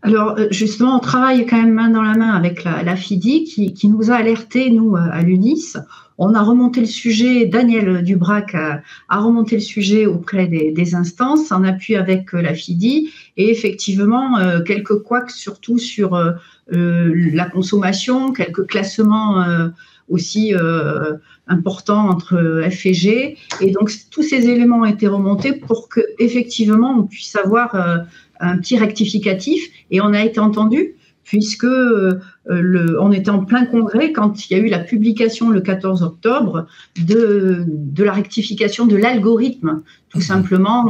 Alors 0.03 0.37
justement, 0.51 0.97
on 0.97 1.01
travaille 1.01 1.45
quand 1.45 1.59
même 1.61 1.75
main 1.75 1.91
dans 1.91 2.03
la 2.03 2.15
main 2.15 2.31
avec 2.31 2.65
la, 2.65 2.97
FIDI 2.97 3.45
qui, 3.45 3.75
qui, 3.75 3.89
nous 3.89 4.11
a 4.11 4.15
alerté, 4.15 4.71
nous, 4.71 4.97
à 4.97 5.21
l'UNIS. 5.21 5.77
On 6.23 6.35
a 6.35 6.43
remonté 6.43 6.81
le 6.81 6.87
sujet, 6.87 7.47
Daniel 7.47 8.05
Dubrac 8.05 8.55
a, 8.55 8.83
remonté 9.09 9.55
le 9.55 9.63
sujet 9.63 10.05
auprès 10.05 10.47
des, 10.49 10.95
instances 10.95 11.51
en 11.51 11.65
appui 11.65 11.97
avec 11.97 12.35
euh, 12.35 12.43
la 12.43 12.53
FIDI 12.53 13.11
et 13.39 13.51
effectivement 13.51 14.37
euh, 14.37 14.61
quelques 14.61 14.99
couacs 14.99 15.31
surtout 15.31 15.79
sur 15.79 16.15
euh, 16.15 16.33
la 16.71 17.47
consommation, 17.47 18.35
quelques 18.35 18.67
classements 18.67 19.43
aussi 20.11 20.53
importants 21.47 22.11
entre 22.11 22.63
F 22.71 22.85
et 22.85 22.95
G. 22.95 23.39
Et 23.63 23.71
donc 23.71 23.91
tous 24.11 24.23
ces 24.23 24.47
éléments 24.49 24.81
ont 24.81 24.85
été 24.85 25.09
remontés 25.09 25.53
pour 25.53 25.89
que 25.89 26.01
effectivement 26.19 26.97
on 26.99 27.05
puisse 27.05 27.35
avoir 27.35 27.75
un 28.41 28.59
petit 28.59 28.77
rectificatif 28.77 29.65
et 29.91 30.01
on 30.01 30.13
a 30.13 30.23
été 30.23 30.39
entendu 30.39 30.95
puisque 31.31 31.63
le, 31.63 33.01
on 33.01 33.13
était 33.13 33.31
en 33.31 33.45
plein 33.45 33.65
congrès 33.65 34.11
quand 34.11 34.51
il 34.51 34.57
y 34.57 34.61
a 34.61 34.63
eu 34.63 34.69
la 34.69 34.81
publication 34.81 35.49
le 35.49 35.61
14 35.61 36.03
octobre 36.03 36.67
de, 37.07 37.65
de 37.69 38.03
la 38.03 38.13
rectification 38.13 38.85
de 38.85 38.97
l'algorithme, 38.97 39.83
tout 40.09 40.21
simplement, 40.21 40.87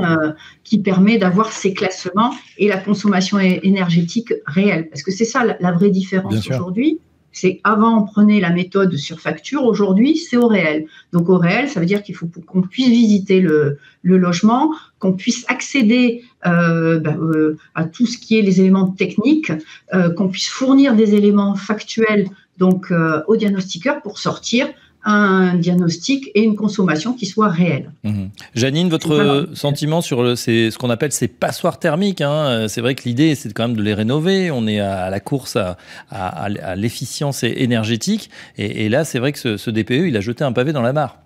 qui 0.65 0.81
permet 0.81 1.19
d'avoir 1.19 1.53
ces 1.53 1.75
classements 1.75 2.33
et 2.57 2.69
la 2.69 2.79
consommation 2.79 3.39
énergétique 3.39 4.33
réelle. 4.47 4.89
Parce 4.89 5.03
que 5.03 5.11
c'est 5.11 5.27
ça 5.27 5.45
la, 5.61 5.73
vraie 5.73 5.91
différence 5.91 6.49
aujourd'hui. 6.49 7.01
C'est 7.33 7.61
avant 7.65 8.03
on 8.03 8.05
prenait 8.05 8.41
la 8.41 8.51
méthode 8.51 8.97
sur 8.97 9.21
facture, 9.21 9.65
aujourd'hui 9.65 10.17
c'est 10.17 10.37
au 10.37 10.49
réel. 10.49 10.87
Donc 11.13 11.29
au 11.29 11.39
réel, 11.39 11.69
ça 11.69 11.81
veut 11.81 11.87
dire 11.87 12.03
qu'il 12.03 12.15
faut 12.15 12.29
qu'on 12.47 12.63
puisse 12.63 12.89
visiter 12.89 13.41
le, 13.41 13.79
logement, 14.03 14.73
qu'on 14.99 15.13
puisse 15.13 15.45
accéder 15.49 16.25
euh, 16.47 16.99
ben, 16.99 17.19
euh, 17.21 17.57
à 17.75 17.85
tout 17.85 18.07
ce 18.07 18.19
qui 18.19 18.39
est 18.39 18.43
les 18.43 18.61
éléments 18.61 18.89
techniques, 18.89 19.53
euh, 19.95 20.11
qu'on 20.11 20.29
puisse 20.29 20.49
fournir 20.49 20.95
des 20.95 21.15
éléments 21.15 21.55
factuels 21.55 22.29
donc 22.59 22.93
au 23.27 23.37
diagnostiqueur 23.37 24.03
pour 24.03 24.19
sortir 24.19 24.69
un 25.05 25.55
diagnostic 25.55 26.31
et 26.35 26.43
une 26.43 26.57
consommation 26.57 27.15
qui 27.15 27.27
soit 27.27 27.49
réelle. 27.49 27.93
Mmh. 28.05 28.27
Janine, 28.55 28.89
votre 28.89 29.49
sentiment 29.55 30.01
sur 30.01 30.23
le, 30.23 30.37
ce 30.37 30.77
qu'on 30.77 30.91
appelle 30.91 31.13
ces 31.13 31.29
passoires 31.29 31.79
thermiques, 31.79 32.21
hein, 32.21 32.67
c'est 32.69 32.81
vrai 32.81 32.95
que 32.95 33.05
l'idée 33.05 33.35
c'est 33.35 33.53
quand 33.53 33.69
même 33.69 33.77
de 33.77 33.83
les 33.83 33.95
rénover, 33.95 34.51
on 34.51 34.67
est 34.67 34.81
à 34.81 35.11
la 35.11 35.21
course 35.21 35.57
à, 35.57 35.77
à, 36.11 36.45
à 36.45 36.77
l'efficience 36.77 37.43
énergétique, 37.43 38.31
et, 38.59 38.85
et 38.85 38.89
là 38.89 39.05
c'est 39.05 39.19
vrai 39.19 39.33
que 39.33 39.39
ce, 39.39 39.57
ce 39.57 39.71
DPE, 39.71 40.09
il 40.09 40.17
a 40.17 40.21
jeté 40.21 40.45
un 40.45 40.53
pavé 40.53 40.73
dans 40.73 40.83
la 40.83 40.93
mare 40.93 41.19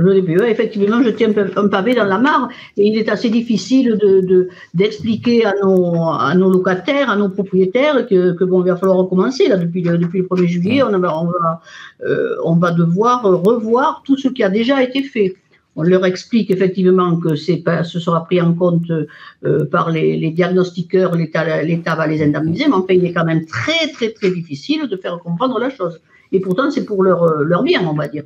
le 0.00 0.20
DPE, 0.20 0.44
effectivement, 0.48 1.02
je 1.02 1.10
tiens 1.10 1.32
un 1.56 1.68
pavé 1.68 1.94
dans 1.94 2.04
la 2.04 2.18
mare 2.18 2.48
et 2.76 2.86
il 2.86 2.96
est 2.98 3.08
assez 3.08 3.28
difficile 3.28 3.98
de, 4.00 4.48
d'expliquer 4.74 5.44
à, 5.44 5.54
nos, 5.62 5.96
à 5.96 6.34
nos 6.34 6.50
locataires, 6.50 7.10
à 7.10 7.16
nos 7.16 7.28
propriétaires 7.28 8.06
que, 8.06 8.32
que 8.32 8.44
bon, 8.44 8.62
il 8.62 8.68
va 8.68 8.76
falloir 8.76 8.98
recommencer. 8.98 9.48
Là, 9.48 9.56
depuis, 9.56 9.82
le, 9.82 9.98
depuis 9.98 10.20
le 10.20 10.26
1er 10.26 10.46
juillet, 10.46 10.82
on, 10.82 10.94
on, 10.94 11.26
va, 11.26 11.60
euh, 12.06 12.36
on 12.44 12.56
va 12.56 12.70
devoir 12.70 13.22
revoir 13.22 14.02
tout 14.04 14.16
ce 14.16 14.28
qui 14.28 14.42
a 14.42 14.48
déjà 14.48 14.82
été 14.82 15.02
fait. 15.02 15.34
On 15.76 15.82
leur 15.82 16.04
explique 16.04 16.50
effectivement 16.50 17.16
que 17.16 17.62
pas, 17.62 17.84
ce 17.84 18.00
sera 18.00 18.24
pris 18.24 18.40
en 18.40 18.54
compte 18.54 18.90
euh, 18.90 19.64
par 19.66 19.90
les, 19.90 20.16
les 20.16 20.30
diagnostiqueurs, 20.30 21.14
l'État, 21.14 21.62
l'État 21.62 21.94
va 21.94 22.06
les 22.06 22.22
indemniser, 22.22 22.66
mais 22.66 22.74
enfin, 22.74 22.94
il 22.94 23.04
est 23.04 23.12
quand 23.12 23.24
même 23.24 23.44
très, 23.46 23.88
très, 23.92 24.10
très 24.10 24.30
difficile 24.30 24.88
de 24.88 24.96
faire 24.96 25.18
comprendre 25.18 25.58
la 25.58 25.70
chose. 25.70 26.00
Et 26.32 26.40
pourtant, 26.40 26.70
c'est 26.70 26.84
pour 26.84 27.02
leur, 27.02 27.24
euh, 27.24 27.44
leur 27.44 27.62
bien, 27.62 27.86
on 27.86 27.94
va 27.94 28.08
dire. 28.08 28.24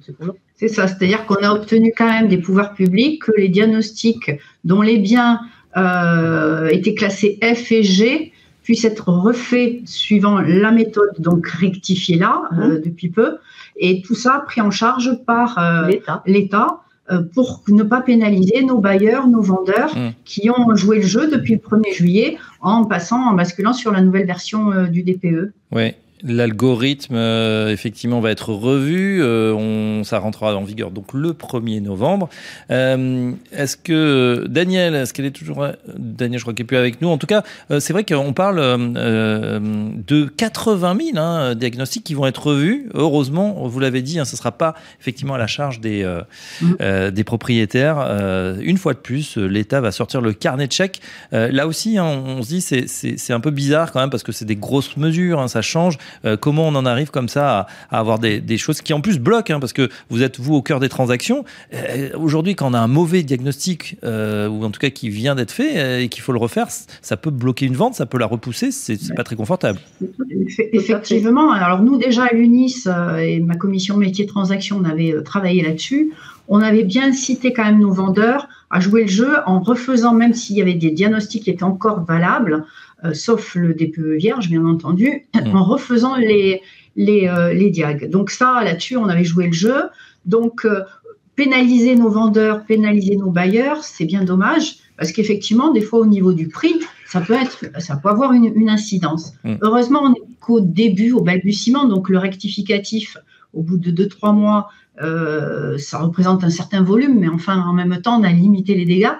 C'est 0.56 0.68
ça, 0.68 0.86
c'est-à-dire 0.86 1.26
qu'on 1.26 1.36
a 1.36 1.50
obtenu 1.52 1.92
quand 1.96 2.08
même 2.08 2.28
des 2.28 2.38
pouvoirs 2.38 2.74
publics 2.74 3.22
que 3.22 3.32
les 3.36 3.48
diagnostics 3.48 4.30
dont 4.64 4.82
les 4.82 4.98
biens 4.98 5.40
euh, 5.76 6.68
étaient 6.68 6.94
classés 6.94 7.38
F 7.42 7.72
et 7.72 7.82
G 7.82 8.32
puissent 8.62 8.84
être 8.84 9.08
refaits 9.08 9.86
suivant 9.86 10.40
la 10.40 10.70
méthode 10.70 11.14
donc 11.18 11.48
rectifiée 11.48 12.16
là 12.16 12.42
euh, 12.52 12.78
mmh. 12.78 12.82
depuis 12.82 13.08
peu, 13.08 13.38
et 13.76 14.00
tout 14.00 14.14
ça 14.14 14.44
pris 14.46 14.60
en 14.60 14.70
charge 14.70 15.18
par 15.26 15.58
euh, 15.58 15.90
l'État 16.26 16.80
pour 17.34 17.62
ne 17.68 17.82
pas 17.82 18.00
pénaliser 18.00 18.64
nos 18.64 18.78
bailleurs, 18.78 19.26
nos 19.26 19.42
vendeurs 19.42 19.94
mmh. 19.94 20.12
qui 20.24 20.48
ont 20.48 20.74
joué 20.74 20.96
le 20.96 21.06
jeu 21.06 21.30
depuis 21.30 21.54
le 21.54 21.58
1er 21.60 21.92
juillet 21.92 22.38
en 22.62 22.84
passant, 22.84 23.20
en 23.20 23.34
basculant 23.34 23.74
sur 23.74 23.92
la 23.92 24.00
nouvelle 24.00 24.26
version 24.26 24.86
du 24.86 25.02
DPE. 25.02 25.52
Oui, 25.72 25.92
L'algorithme, 26.26 27.16
euh, 27.16 27.70
effectivement, 27.70 28.20
va 28.20 28.30
être 28.30 28.48
revu. 28.48 29.22
Euh, 29.22 29.52
on, 29.52 30.04
ça 30.04 30.18
rentrera 30.18 30.56
en 30.56 30.64
vigueur 30.64 30.90
donc 30.90 31.12
le 31.12 31.32
1er 31.32 31.82
novembre. 31.82 32.30
Euh, 32.70 33.32
est-ce 33.52 33.76
que 33.76 34.46
Daniel, 34.48 34.94
est-ce 34.94 35.12
qu'elle 35.12 35.26
est 35.26 35.32
toujours 35.32 35.66
Daniel, 35.94 36.38
je 36.38 36.44
crois 36.44 36.54
qu'elle 36.54 36.64
est 36.64 36.66
plus 36.66 36.76
avec 36.78 37.02
nous. 37.02 37.08
En 37.08 37.18
tout 37.18 37.26
cas, 37.26 37.42
c'est 37.78 37.92
vrai 37.92 38.04
qu'on 38.04 38.32
parle 38.32 38.56
de 38.56 40.24
80 40.24 40.96
000 41.12 41.18
hein, 41.18 41.54
diagnostics 41.54 42.04
qui 42.04 42.14
vont 42.14 42.26
être 42.26 42.46
revus. 42.46 42.88
Heureusement, 42.94 43.66
vous 43.66 43.80
l'avez 43.80 44.00
dit, 44.00 44.18
hein, 44.18 44.24
ce 44.24 44.34
ne 44.34 44.38
sera 44.38 44.52
pas 44.52 44.74
effectivement 45.00 45.34
à 45.34 45.38
la 45.38 45.46
charge 45.46 45.80
des, 45.80 46.10
mmh. 46.62 47.10
des 47.10 47.24
propriétaires. 47.24 47.98
une 48.62 48.78
fois 48.78 48.94
de 48.94 48.98
plus, 48.98 49.36
l'État 49.36 49.82
va 49.82 49.92
sortir 49.92 50.22
le 50.22 50.32
carnet 50.32 50.68
de 50.68 50.72
chèques. 50.72 51.00
là 51.32 51.66
aussi, 51.66 51.98
hein, 51.98 52.04
on, 52.04 52.42
se 52.42 52.48
dit 52.48 52.60
c'est 52.62 53.32
un 53.32 53.40
peu 53.40 53.50
bizarre 53.50 53.92
quand 53.92 54.00
même 54.00 54.10
parce 54.10 54.22
que 54.22 54.32
c'est 54.32 54.46
des 54.46 54.56
grosses 54.56 54.96
mesures, 54.96 55.48
ça 55.50 55.60
change. 55.60 55.98
Euh, 56.24 56.36
comment 56.36 56.68
on 56.68 56.74
en 56.74 56.86
arrive 56.86 57.10
comme 57.10 57.28
ça 57.28 57.66
à, 57.90 57.98
avoir 57.98 58.18
des, 58.18 58.58
choses 58.58 58.80
qui 58.80 58.92
en 58.92 59.00
plus 59.00 59.18
bloquent, 59.18 59.54
hein, 59.54 59.60
parce 59.60 59.72
que 59.72 59.88
vous 60.10 60.22
êtes 60.22 60.38
vous 60.38 60.54
au 60.54 60.62
cœur 60.62 60.80
des 60.80 60.88
transactions. 60.88 61.44
Euh, 61.74 62.10
aujourd'hui, 62.16 62.54
quand 62.54 62.70
on 62.70 62.74
a 62.74 62.78
un 62.78 62.86
mauvais 62.88 63.22
diagnostic, 63.22 63.96
euh, 64.04 64.48
ou 64.48 64.64
en 64.64 64.70
tout 64.70 64.80
cas 64.80 64.90
qui 64.90 65.08
vient 65.10 65.34
d'être 65.34 65.50
fait 65.50 66.04
et 66.04 66.08
qu'il 66.08 66.22
faut 66.22 66.32
le 66.32 66.38
refaire, 66.38 66.68
ça 66.70 67.16
peut 67.16 67.30
bloquer 67.30 67.66
une 67.66 67.74
vente, 67.74 67.94
ça 67.94 68.06
peut 68.06 68.18
la 68.18 68.26
repousser, 68.26 68.70
c'est 68.70 69.14
pas 69.14 69.24
très 69.24 69.36
confortable. 69.36 69.78
Effectivement. 70.72 71.52
Alors 71.52 71.82
nous 71.82 71.98
déjà 71.98 72.24
à 72.24 72.34
l'UNIS 72.34 72.86
et 73.18 73.40
ma 73.40 73.56
commission 73.56 73.96
métier 73.96 74.26
transactions, 74.26 74.78
on 74.80 74.84
avait 74.84 75.14
travaillé 75.22 75.62
là-dessus. 75.62 76.12
On 76.48 76.60
avait 76.60 76.84
bien 76.84 77.12
cité 77.12 77.52
quand 77.52 77.64
même 77.64 77.80
nos 77.80 77.92
vendeurs 77.92 78.48
à 78.70 78.80
jouer 78.80 79.02
le 79.02 79.08
jeu 79.08 79.36
en 79.46 79.60
refaisant, 79.60 80.14
même 80.14 80.34
s'il 80.34 80.56
y 80.56 80.62
avait 80.62 80.74
des 80.74 80.90
diagnostics 80.90 81.44
qui 81.44 81.50
étaient 81.50 81.62
encore 81.62 82.04
valables, 82.04 82.64
sauf 83.12 83.54
le 83.54 83.74
DPE 83.74 84.16
vierge, 84.16 84.48
bien 84.48 84.64
entendu, 84.64 85.26
mmh. 85.34 85.54
en 85.54 85.64
refaisant 85.64 86.16
les, 86.16 86.62
les, 86.96 87.28
euh, 87.28 87.52
les 87.52 87.70
diags. 87.70 88.08
Donc 88.10 88.30
ça, 88.30 88.62
là-dessus, 88.64 88.96
on 88.96 89.08
avait 89.08 89.24
joué 89.24 89.46
le 89.46 89.52
jeu. 89.52 89.82
Donc, 90.24 90.64
euh, 90.64 90.80
pénaliser 91.36 91.96
nos 91.96 92.08
vendeurs, 92.08 92.64
pénaliser 92.64 93.16
nos 93.16 93.30
bailleurs, 93.30 93.82
c'est 93.82 94.04
bien 94.04 94.22
dommage, 94.22 94.76
parce 94.96 95.12
qu'effectivement, 95.12 95.72
des 95.72 95.80
fois, 95.80 95.98
au 95.98 96.06
niveau 96.06 96.32
du 96.32 96.48
prix, 96.48 96.74
ça 97.06 97.20
peut, 97.20 97.34
être, 97.34 97.66
ça 97.80 97.96
peut 97.96 98.08
avoir 98.08 98.32
une, 98.32 98.52
une 98.54 98.70
incidence. 98.70 99.32
Mmh. 99.42 99.54
Heureusement, 99.60 100.00
on 100.04 100.10
n'est 100.10 100.22
qu'au 100.40 100.60
début, 100.60 101.12
au 101.12 101.20
balbutiement, 101.20 101.86
donc 101.86 102.08
le 102.08 102.18
rectificatif, 102.18 103.18
au 103.52 103.62
bout 103.62 103.76
de 103.76 103.90
2-3 103.90 104.34
mois, 104.34 104.68
euh, 105.02 105.76
ça 105.78 105.98
représente 105.98 106.44
un 106.44 106.50
certain 106.50 106.82
volume, 106.82 107.18
mais 107.18 107.28
enfin, 107.28 107.60
en 107.60 107.72
même 107.72 108.00
temps, 108.00 108.20
on 108.20 108.24
a 108.24 108.30
limité 108.30 108.74
les 108.74 108.84
dégâts. 108.84 109.12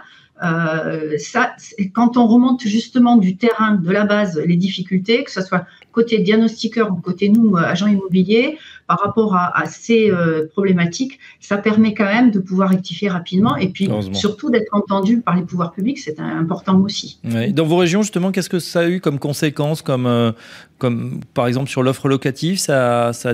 Euh, 0.44 1.16
ça, 1.18 1.54
quand 1.94 2.16
on 2.16 2.26
remonte 2.26 2.62
justement 2.62 3.16
du 3.16 3.36
terrain, 3.36 3.76
de 3.76 3.90
la 3.90 4.04
base, 4.04 4.40
les 4.44 4.56
difficultés, 4.56 5.24
que 5.24 5.30
ce 5.30 5.40
soit 5.40 5.66
côté 5.92 6.18
diagnostiqueur 6.18 6.90
ou 6.90 6.96
côté 6.96 7.28
nous, 7.28 7.56
euh, 7.56 7.60
agents 7.60 7.86
immobiliers, 7.86 8.58
par 8.86 9.00
rapport 9.00 9.34
à, 9.34 9.64
ces 9.66 10.10
euh, 10.10 10.46
problématiques, 10.52 11.18
ça 11.40 11.56
permet 11.56 11.94
quand 11.94 12.04
même 12.04 12.30
de 12.30 12.38
pouvoir 12.38 12.68
rectifier 12.68 13.08
rapidement 13.08 13.56
et 13.56 13.68
puis 13.68 13.88
surtout 14.12 14.50
d'être 14.50 14.74
entendu 14.74 15.20
par 15.20 15.36
les 15.36 15.42
pouvoirs 15.42 15.72
publics, 15.72 15.98
c'est 15.98 16.20
important 16.20 16.78
aussi. 16.80 17.18
Dans 17.24 17.64
vos 17.64 17.78
régions, 17.78 18.02
justement, 18.02 18.30
qu'est-ce 18.30 18.50
que 18.50 18.58
ça 18.58 18.80
a 18.80 18.88
eu 18.88 19.00
comme 19.00 19.18
conséquence, 19.18 19.80
comme, 19.80 20.34
comme 20.76 21.20
par 21.32 21.46
exemple 21.46 21.70
sur 21.70 21.82
l'offre 21.82 22.08
locative, 22.08 22.58
ça, 22.58 23.14
ça, 23.14 23.32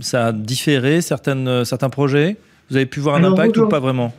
ça 0.00 0.26
a 0.26 0.32
différé 0.32 1.02
certaines, 1.02 1.64
certains 1.64 1.90
projets? 1.90 2.36
Vous 2.68 2.76
avez 2.76 2.86
pu 2.86 2.98
voir 2.98 3.14
un 3.14 3.24
impact 3.24 3.58
ou 3.58 3.68
pas 3.68 3.78
vraiment? 3.78 4.12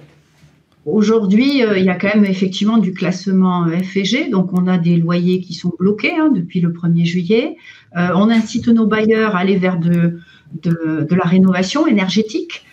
Aujourd'hui, 0.86 1.64
euh, 1.64 1.78
il 1.78 1.86
y 1.86 1.90
a 1.90 1.96
quand 1.96 2.08
même 2.16 2.26
effectivement 2.26 2.80
du 2.80 2.92
classement 2.94 3.68
euh, 3.68 3.78
F 3.78 3.98
et 3.98 4.06
G, 4.06 4.30
donc 4.30 4.50
on 4.54 4.66
a 4.66 4.80
des 4.80 4.98
loyers 4.98 5.40
qui 5.40 5.54
sont 5.54 5.72
bloqués 5.78 6.16
hein, 6.18 6.32
depuis 6.34 6.60
le 6.60 6.70
1er 6.70 7.06
juillet. 7.06 7.56
Euh, 7.96 8.08
on 8.16 8.30
incite 8.32 8.68
nos 8.68 8.88
bailleurs 8.88 9.36
à 9.36 9.40
aller 9.40 9.58
vers 9.58 9.78
de, 9.78 10.20
de, 10.64 11.06
de 11.08 11.16
la 11.16 11.26
rénovation 11.26 11.86
énergétique. 11.86 12.66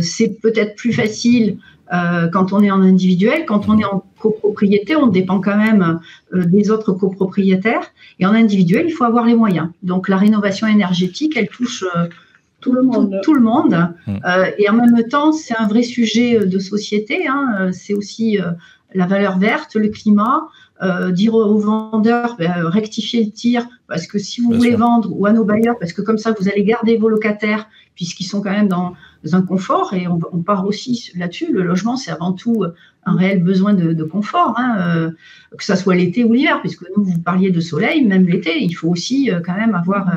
c'est 0.00 0.40
peut-être 0.40 0.76
plus 0.76 0.92
facile 0.92 1.58
quand 2.32 2.54
on 2.54 2.62
est 2.62 2.70
en 2.70 2.80
individuel, 2.80 3.44
quand 3.44 3.68
on 3.68 3.78
est 3.78 3.84
en 3.84 4.02
copropriété, 4.18 4.96
on 4.96 5.08
dépend 5.08 5.40
quand 5.40 5.58
même 5.58 6.00
des 6.32 6.70
autres 6.70 6.92
copropriétaires. 6.92 7.86
Et 8.18 8.24
en 8.24 8.32
individuel, 8.32 8.86
il 8.88 8.92
faut 8.92 9.04
avoir 9.04 9.26
les 9.26 9.34
moyens. 9.34 9.68
Donc 9.82 10.08
la 10.08 10.16
rénovation 10.16 10.66
énergétique, 10.66 11.36
elle 11.36 11.48
touche 11.48 11.84
tout 12.62 12.72
le 12.72 12.82
monde. 12.82 13.18
Tout, 13.22 13.34
le 13.34 13.40
monde. 13.40 13.76
Euh, 14.08 14.50
et 14.56 14.70
en 14.70 14.74
même 14.74 15.02
temps, 15.10 15.32
c'est 15.32 15.54
un 15.54 15.66
vrai 15.66 15.82
sujet 15.82 16.38
euh, 16.38 16.46
de 16.46 16.58
société. 16.58 17.26
Hein. 17.26 17.56
Euh, 17.60 17.72
c'est 17.72 17.92
aussi 17.92 18.38
la 18.94 19.06
valeur 19.06 19.38
verte, 19.38 19.74
le 19.74 19.88
climat. 19.88 20.48
dire 21.10 21.34
aux 21.34 21.58
vendeurs, 21.58 22.36
ben, 22.38 22.54
rectifier 22.64 23.24
le 23.24 23.30
tir, 23.30 23.68
parce 23.86 24.06
que 24.06 24.18
si 24.18 24.40
vous 24.40 24.52
voulez 24.52 24.74
vendre, 24.74 25.08
ou 25.12 25.26
à 25.26 25.32
nos 25.32 25.44
bailleurs, 25.44 25.78
parce 25.78 25.92
que 25.92 26.02
comme 26.02 26.18
ça, 26.18 26.34
vous 26.38 26.48
allez 26.48 26.64
garder 26.64 26.96
vos 26.96 27.08
locataires, 27.08 27.68
puisqu'ils 27.94 28.24
sont 28.24 28.42
quand 28.42 28.50
même 28.50 28.68
dans, 28.68 28.94
un 29.32 29.42
confort, 29.42 29.94
et 29.94 30.08
on, 30.08 30.42
part 30.42 30.66
aussi 30.66 31.12
là-dessus. 31.14 31.52
Le 31.52 31.62
logement, 31.62 31.96
c'est 31.96 32.10
avant 32.10 32.32
tout 32.32 32.64
un 33.04 33.16
réel 33.16 33.42
besoin 33.42 33.74
de, 33.74 34.04
confort, 34.04 34.54
hein, 34.58 35.12
que 35.56 35.64
ça 35.64 35.76
soit 35.76 35.94
l'été 35.94 36.24
ou 36.24 36.32
l'hiver, 36.32 36.60
puisque 36.60 36.84
nous, 36.96 37.04
vous 37.04 37.20
parliez 37.20 37.50
de 37.50 37.60
soleil, 37.60 38.04
même 38.04 38.26
l'été, 38.26 38.62
il 38.62 38.72
faut 38.72 38.88
aussi 38.88 39.30
quand 39.44 39.56
même 39.56 39.74
avoir 39.76 40.10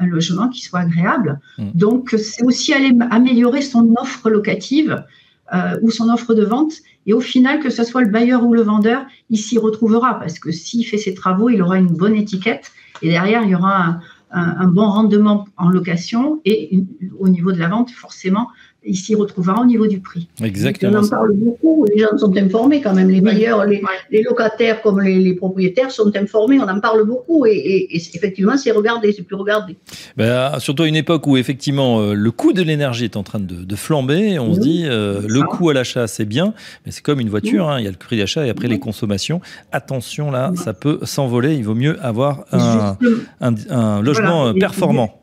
un 0.00 0.06
logement 0.06 0.48
qui 0.48 0.62
soit 0.62 0.80
agréable. 0.80 1.40
Mm. 1.58 1.70
Donc, 1.74 2.16
c'est 2.18 2.42
aussi 2.42 2.72
aller 2.74 2.92
améliorer 3.10 3.62
son 3.62 3.94
offre 3.96 4.30
locative 4.30 5.04
euh, 5.52 5.76
ou 5.82 5.90
son 5.90 6.08
offre 6.08 6.34
de 6.34 6.44
vente. 6.44 6.72
Et 7.06 7.12
au 7.12 7.20
final, 7.20 7.60
que 7.60 7.70
ce 7.70 7.84
soit 7.84 8.02
le 8.02 8.10
bailleur 8.10 8.44
ou 8.44 8.54
le 8.54 8.62
vendeur, 8.62 9.04
il 9.30 9.38
s'y 9.38 9.58
retrouvera 9.58 10.18
parce 10.18 10.38
que 10.38 10.50
s'il 10.50 10.84
fait 10.86 10.98
ses 10.98 11.14
travaux, 11.14 11.48
il 11.48 11.62
aura 11.62 11.78
une 11.78 11.88
bonne 11.88 12.14
étiquette 12.14 12.72
et 13.02 13.08
derrière, 13.08 13.42
il 13.42 13.50
y 13.50 13.54
aura 13.54 14.00
un, 14.30 14.68
bon 14.68 14.88
rendement 14.88 15.48
en 15.56 15.70
location 15.70 16.40
et 16.44 16.84
au 17.18 17.28
niveau 17.28 17.52
de 17.52 17.58
la 17.58 17.68
vente, 17.68 17.90
forcément, 17.90 18.48
il 18.84 18.96
s'y 18.96 19.14
retrouvera 19.14 19.60
au 19.60 19.66
niveau 19.66 19.86
du 19.86 20.00
prix. 20.00 20.28
Exactement. 20.42 21.00
On 21.00 21.04
en 21.04 21.08
parle 21.08 21.32
beaucoup, 21.34 21.84
les 21.92 22.00
gens 22.00 22.16
sont 22.16 22.34
informés 22.36 22.80
quand 22.80 22.94
même, 22.94 23.10
les 23.10 23.20
bailleurs, 23.20 23.66
les, 23.66 24.22
locataires 24.22 24.80
comme 24.80 25.00
les, 25.00 25.34
propriétaires 25.34 25.90
sont 25.90 26.14
informés, 26.16 26.58
on 26.60 26.68
en 26.68 26.80
parle 26.80 27.04
beaucoup 27.04 27.44
et, 27.46 27.88
effectivement 27.92 28.56
c'est 28.56 28.70
regardé, 28.70 29.12
c'est 29.12 29.22
plus 29.22 29.36
regardé. 29.36 29.76
Ben, 30.16 30.58
surtout 30.58 30.84
à 30.84 30.88
une 30.88 30.96
époque 30.96 31.26
où 31.26 31.36
effectivement 31.36 32.00
euh, 32.00 32.14
le 32.14 32.30
coût 32.30 32.52
de 32.52 32.62
l'énergie 32.62 33.04
est 33.04 33.16
en 33.16 33.22
train 33.22 33.40
de, 33.40 33.76
flamber, 33.76 34.38
on 34.38 34.54
se 34.54 34.60
dit 34.60 34.84
euh, 34.86 35.22
le 35.26 35.42
coût 35.42 35.70
à 35.70 35.74
l'achat 35.74 36.06
c'est 36.06 36.24
bien, 36.24 36.54
mais 36.84 36.92
c'est 36.92 37.02
comme 37.02 37.20
une 37.20 37.30
voiture, 37.30 37.68
hein, 37.68 37.78
il 37.78 37.84
y 37.84 37.88
a 37.88 37.90
le 37.90 37.96
prix 37.96 38.16
d'achat 38.16 38.46
et 38.46 38.50
après 38.50 38.68
les 38.68 38.78
consommations. 38.78 39.40
Attention 39.72 40.30
là, 40.30 40.52
ça 40.56 40.72
peut 40.72 41.00
s'envoler, 41.02 41.54
il 41.54 41.64
vaut 41.64 41.74
mieux 41.74 42.02
avoir 42.02 42.44
un, 42.52 42.96
un, 43.40 44.02
logement 44.02 44.54
performant. 44.54 45.20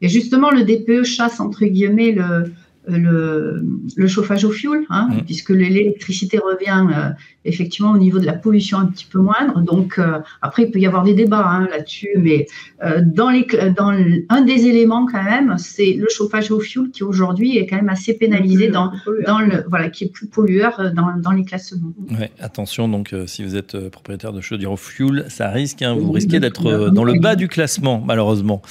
Et 0.00 0.08
justement, 0.08 0.50
le 0.50 0.62
DPE 0.62 1.04
chasse 1.04 1.40
entre 1.40 1.64
guillemets 1.64 2.12
le, 2.12 2.52
le, 2.88 3.62
le, 3.96 4.08
chauffage 4.08 4.44
au 4.44 4.50
fioul, 4.50 4.86
hein, 4.88 5.08
mmh. 5.10 5.24
puisque 5.24 5.50
l'électricité 5.50 6.38
revient 6.38 6.86
euh, 6.94 7.10
effectivement 7.44 7.92
au 7.92 7.98
niveau 7.98 8.18
de 8.18 8.26
la 8.26 8.32
pollution 8.32 8.78
un 8.78 8.86
petit 8.86 9.04
peu 9.04 9.18
moindre. 9.18 9.60
Donc 9.60 9.98
euh, 9.98 10.18
après, 10.42 10.64
il 10.64 10.70
peut 10.70 10.78
y 10.78 10.86
avoir 10.86 11.04
des 11.04 11.14
débats 11.14 11.46
hein, 11.46 11.68
là-dessus, 11.70 12.10
mais 12.16 12.46
euh, 12.84 13.02
dans, 13.04 13.30
les, 13.30 13.46
dans 13.76 13.92
un 14.28 14.42
des 14.42 14.66
éléments 14.66 15.06
quand 15.06 15.22
même, 15.22 15.56
c'est 15.58 15.92
le 15.92 16.06
chauffage 16.08 16.50
au 16.50 16.60
fioul 16.60 16.90
qui 16.90 17.04
aujourd'hui 17.04 17.58
est 17.58 17.66
quand 17.66 17.76
même 17.76 17.88
assez 17.88 18.14
pénalisé 18.14 18.68
dans, 18.68 18.92
dans 19.26 19.40
le 19.40 19.64
voilà, 19.68 19.90
qui 19.90 20.04
est 20.04 20.12
plus 20.12 20.26
pollueur 20.26 20.92
dans, 20.94 21.16
dans 21.16 21.32
les 21.32 21.44
classements. 21.44 21.92
Ouais, 22.18 22.30
attention 22.40 22.88
donc 22.88 23.14
si 23.26 23.44
vous 23.44 23.56
êtes 23.56 23.88
propriétaire 23.90 24.32
de 24.32 24.40
chaudière 24.40 24.72
au 24.72 24.76
fioul, 24.76 25.24
ça 25.28 25.48
risque, 25.50 25.82
hein, 25.82 25.94
vous 25.94 26.12
risquez 26.12 26.40
d'être 26.40 26.90
dans 26.90 27.04
le 27.04 27.20
bas 27.20 27.36
du 27.36 27.48
classement 27.48 28.02
malheureusement. 28.04 28.62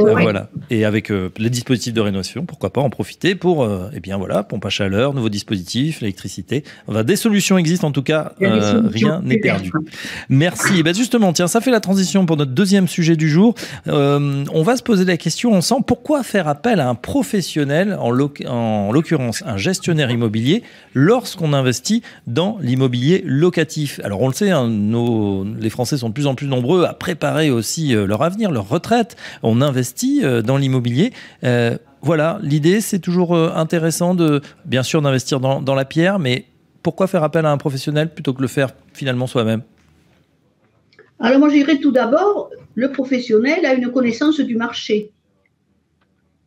voilà. 0.00 0.50
Et 0.70 0.84
avec 0.84 1.10
les 1.10 1.50
dispositifs 1.50 1.94
de 1.94 2.00
rénovation, 2.00 2.46
pourquoi 2.46 2.72
pas 2.72 2.80
en 2.80 2.90
profiter 2.90 3.34
pour 3.34 3.59
euh, 3.62 3.90
eh 3.94 4.00
bien 4.00 4.16
voilà, 4.16 4.42
pompe 4.42 4.64
à 4.66 4.70
chaleur, 4.70 5.14
nouveaux 5.14 5.28
dispositifs, 5.28 6.00
l'électricité. 6.00 6.64
des 6.88 7.16
solutions 7.16 7.58
existent 7.58 7.88
en 7.88 7.92
tout 7.92 8.02
cas, 8.02 8.32
euh, 8.42 8.82
rien 8.92 9.20
n'est 9.22 9.38
perdu. 9.38 9.70
Merci. 10.28 10.76
Et 10.76 10.78
eh 10.80 10.82
ben 10.82 10.94
justement, 10.94 11.32
tiens, 11.32 11.48
ça 11.48 11.60
fait 11.60 11.70
la 11.70 11.80
transition 11.80 12.26
pour 12.26 12.36
notre 12.36 12.52
deuxième 12.52 12.88
sujet 12.88 13.16
du 13.16 13.28
jour. 13.28 13.54
Euh, 13.88 14.44
on 14.52 14.62
va 14.62 14.76
se 14.76 14.82
poser 14.82 15.04
la 15.04 15.16
question 15.16 15.54
ensemble 15.54 15.84
pourquoi 15.84 16.22
faire 16.22 16.48
appel 16.48 16.80
à 16.80 16.88
un 16.88 16.94
professionnel, 16.94 17.96
en 17.98 18.10
l'occurrence 18.10 19.42
un 19.46 19.56
gestionnaire 19.56 20.10
immobilier, 20.10 20.62
lorsqu'on 20.94 21.52
investit 21.52 22.02
dans 22.26 22.58
l'immobilier 22.60 23.22
locatif? 23.26 24.00
Alors 24.04 24.22
on 24.22 24.28
le 24.28 24.34
sait, 24.34 24.50
hein, 24.50 24.68
nos, 24.68 25.44
les 25.44 25.70
Français 25.70 25.96
sont 25.96 26.08
de 26.08 26.14
plus 26.14 26.26
en 26.26 26.34
plus 26.34 26.46
nombreux 26.46 26.84
à 26.84 26.94
préparer 26.94 27.50
aussi 27.50 27.92
leur 27.92 28.22
avenir, 28.22 28.50
leur 28.50 28.68
retraite. 28.68 29.16
On 29.42 29.60
investit 29.60 30.22
dans 30.44 30.56
l'immobilier 30.56 31.12
voilà, 32.02 32.38
l'idée, 32.42 32.80
c'est 32.80 32.98
toujours 32.98 33.34
euh, 33.34 33.52
intéressant 33.54 34.14
de, 34.14 34.40
bien 34.64 34.82
sûr, 34.82 35.02
d'investir 35.02 35.40
dans, 35.40 35.74
la 35.74 35.84
pierre, 35.84 36.18
mais 36.18 36.46
pourquoi 36.82 37.06
faire 37.06 37.22
appel 37.22 37.44
à 37.44 37.50
un 37.50 37.58
professionnel 37.58 38.12
plutôt 38.12 38.32
que 38.32 38.40
le 38.40 38.48
faire 38.48 38.70
finalement 38.92 39.26
soi-même? 39.26 39.62
Alors 41.18 41.38
moi, 41.38 41.48
je 41.50 41.54
dirais 41.54 41.78
tout 41.78 41.92
d'abord, 41.92 42.50
le 42.74 42.90
professionnel 42.90 43.66
a 43.66 43.74
une 43.74 43.90
connaissance 43.92 44.40
du 44.40 44.56
marché. 44.56 45.10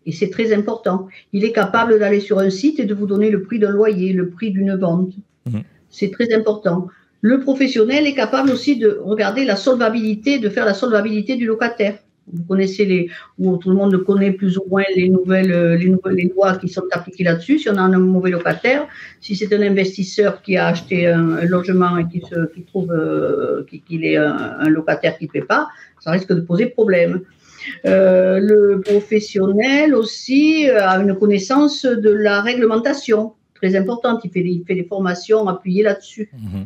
Et 0.06 0.12
c'est 0.12 0.30
très 0.30 0.54
important. 0.54 1.08
Il 1.32 1.46
est 1.46 1.54
capable 1.54 2.00
d'aller 2.00 2.20
sur 2.20 2.40
un 2.40 2.50
site 2.50 2.80
et 2.80 2.86
de 2.86 2.94
vous 2.94 3.06
donner 3.06 3.30
le 3.30 3.44
prix 3.44 3.60
d'un 3.60 3.70
loyer, 3.70 4.12
le 4.12 4.30
prix 4.30 4.52
d'une 4.52 4.76
vente. 4.76 5.14
Mmh. 5.46 5.60
C'est 5.90 6.12
très 6.12 6.34
important. 6.34 6.88
Le 7.22 7.40
professionnel 7.40 8.06
est 8.06 8.16
capable 8.16 8.52
aussi 8.52 8.76
de 8.76 9.00
regarder 9.02 9.46
la 9.46 9.56
solvabilité, 9.56 10.40
de 10.40 10.50
faire 10.50 10.66
la 10.66 10.74
solvabilité 10.74 11.38
du 11.38 11.46
locataire. 11.46 12.00
Vous 12.32 12.44
connaissez 12.44 12.86
les, 12.86 13.10
ou 13.38 13.58
tout 13.58 13.70
le 13.70 13.76
monde 13.76 13.98
connaît 14.06 14.32
plus 14.32 14.58
ou 14.58 14.64
moins 14.70 14.84
les 14.96 15.10
nouvelles, 15.10 15.52
euh, 15.52 15.78
les 15.78 15.90
nouvelles 15.90 16.16
les 16.16 16.32
lois 16.34 16.56
qui 16.58 16.70
sont 16.70 16.84
appliquées 16.92 17.26
là-dessus. 17.26 17.60
Si 17.60 17.70
on 17.70 17.76
a 17.76 17.82
un 17.82 17.98
mauvais 17.98 18.32
locataire, 18.32 18.88
si 19.20 19.36
c'est 19.36 19.54
un 19.54 19.62
investisseur 19.62 20.42
qui 20.42 20.56
a 20.56 20.68
acheté 20.68 21.08
un, 21.08 21.44
logement 21.46 21.98
et 21.98 22.08
qui, 22.08 22.22
se, 22.22 22.48
qui 22.54 22.64
trouve 22.64 22.92
euh, 22.92 23.66
qu'il 23.86 24.06
est 24.06 24.18
un, 24.18 24.70
locataire 24.70 25.18
qui 25.18 25.26
ne 25.26 25.32
paie 25.32 25.42
pas, 25.42 25.68
ça 26.00 26.12
risque 26.12 26.34
de 26.34 26.42
poser 26.42 26.68
problème. 26.68 27.22
Euh, 27.86 28.40
le 28.42 28.82
professionnel 28.82 29.94
aussi 29.96 30.70
a 30.70 31.00
une 31.02 31.16
connaissance 31.16 31.86
de 31.86 32.10
la 32.10 32.42
réglementation 32.42 33.34
très 33.54 33.76
importante. 33.76 34.22
Il 34.24 34.32
fait 34.32 34.42
il 34.42 34.64
fait 34.66 34.76
des 34.76 34.84
formations 34.86 35.48
appuyées 35.48 35.84
là-dessus. 35.84 36.30
Mmh 36.34 36.64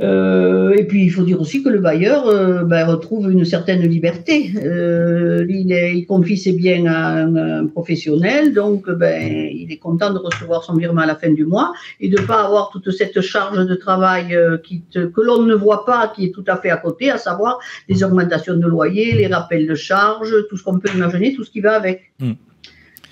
euh, 0.00 0.72
et 0.72 0.84
puis 0.84 1.04
il 1.04 1.10
faut 1.10 1.22
dire 1.22 1.40
aussi 1.40 1.62
que 1.62 1.68
le 1.68 1.78
bailleur 1.78 2.26
euh, 2.26 2.64
ben, 2.64 2.84
retrouve 2.84 3.30
une 3.30 3.44
certaine 3.44 3.82
liberté. 3.82 4.50
Euh, 4.56 5.46
il, 5.48 6.04
confie 6.06 6.36
ses 6.36 6.52
biens 6.52 6.86
à 6.86 7.22
un, 7.22 7.66
professionnel, 7.66 8.52
donc 8.52 8.90
ben, 8.90 9.48
il 9.52 9.70
est 9.70 9.78
content 9.78 10.12
de 10.12 10.18
recevoir 10.18 10.64
son 10.64 10.74
virement 10.74 11.02
à 11.02 11.06
la 11.06 11.14
fin 11.14 11.30
du 11.30 11.44
mois 11.44 11.72
et 12.00 12.08
de 12.08 12.20
ne 12.20 12.26
pas 12.26 12.44
avoir 12.44 12.70
toute 12.70 12.90
cette 12.90 13.20
charge 13.20 13.64
de 13.64 13.74
travail 13.74 14.28
que 14.28 15.20
l'on 15.20 15.42
ne 15.42 15.54
voit 15.54 15.84
pas, 15.84 16.12
qui 16.14 16.26
est 16.26 16.30
tout 16.30 16.44
à 16.48 16.56
fait 16.56 16.70
à 16.70 16.76
côté, 16.76 17.10
à 17.10 17.18
savoir 17.18 17.58
les 17.88 18.02
augmentations 18.02 18.56
de 18.56 18.66
loyer, 18.66 19.12
les 19.12 19.26
rappels 19.26 19.66
de 19.66 19.74
charges, 19.74 20.34
tout 20.48 20.56
ce 20.56 20.64
qu'on 20.64 20.78
peut 20.78 20.90
imaginer, 20.94 21.34
tout 21.34 21.44
ce 21.44 21.50
qui 21.50 21.60
va 21.60 21.76
avec. 21.76 22.12
Mm. 22.18 22.32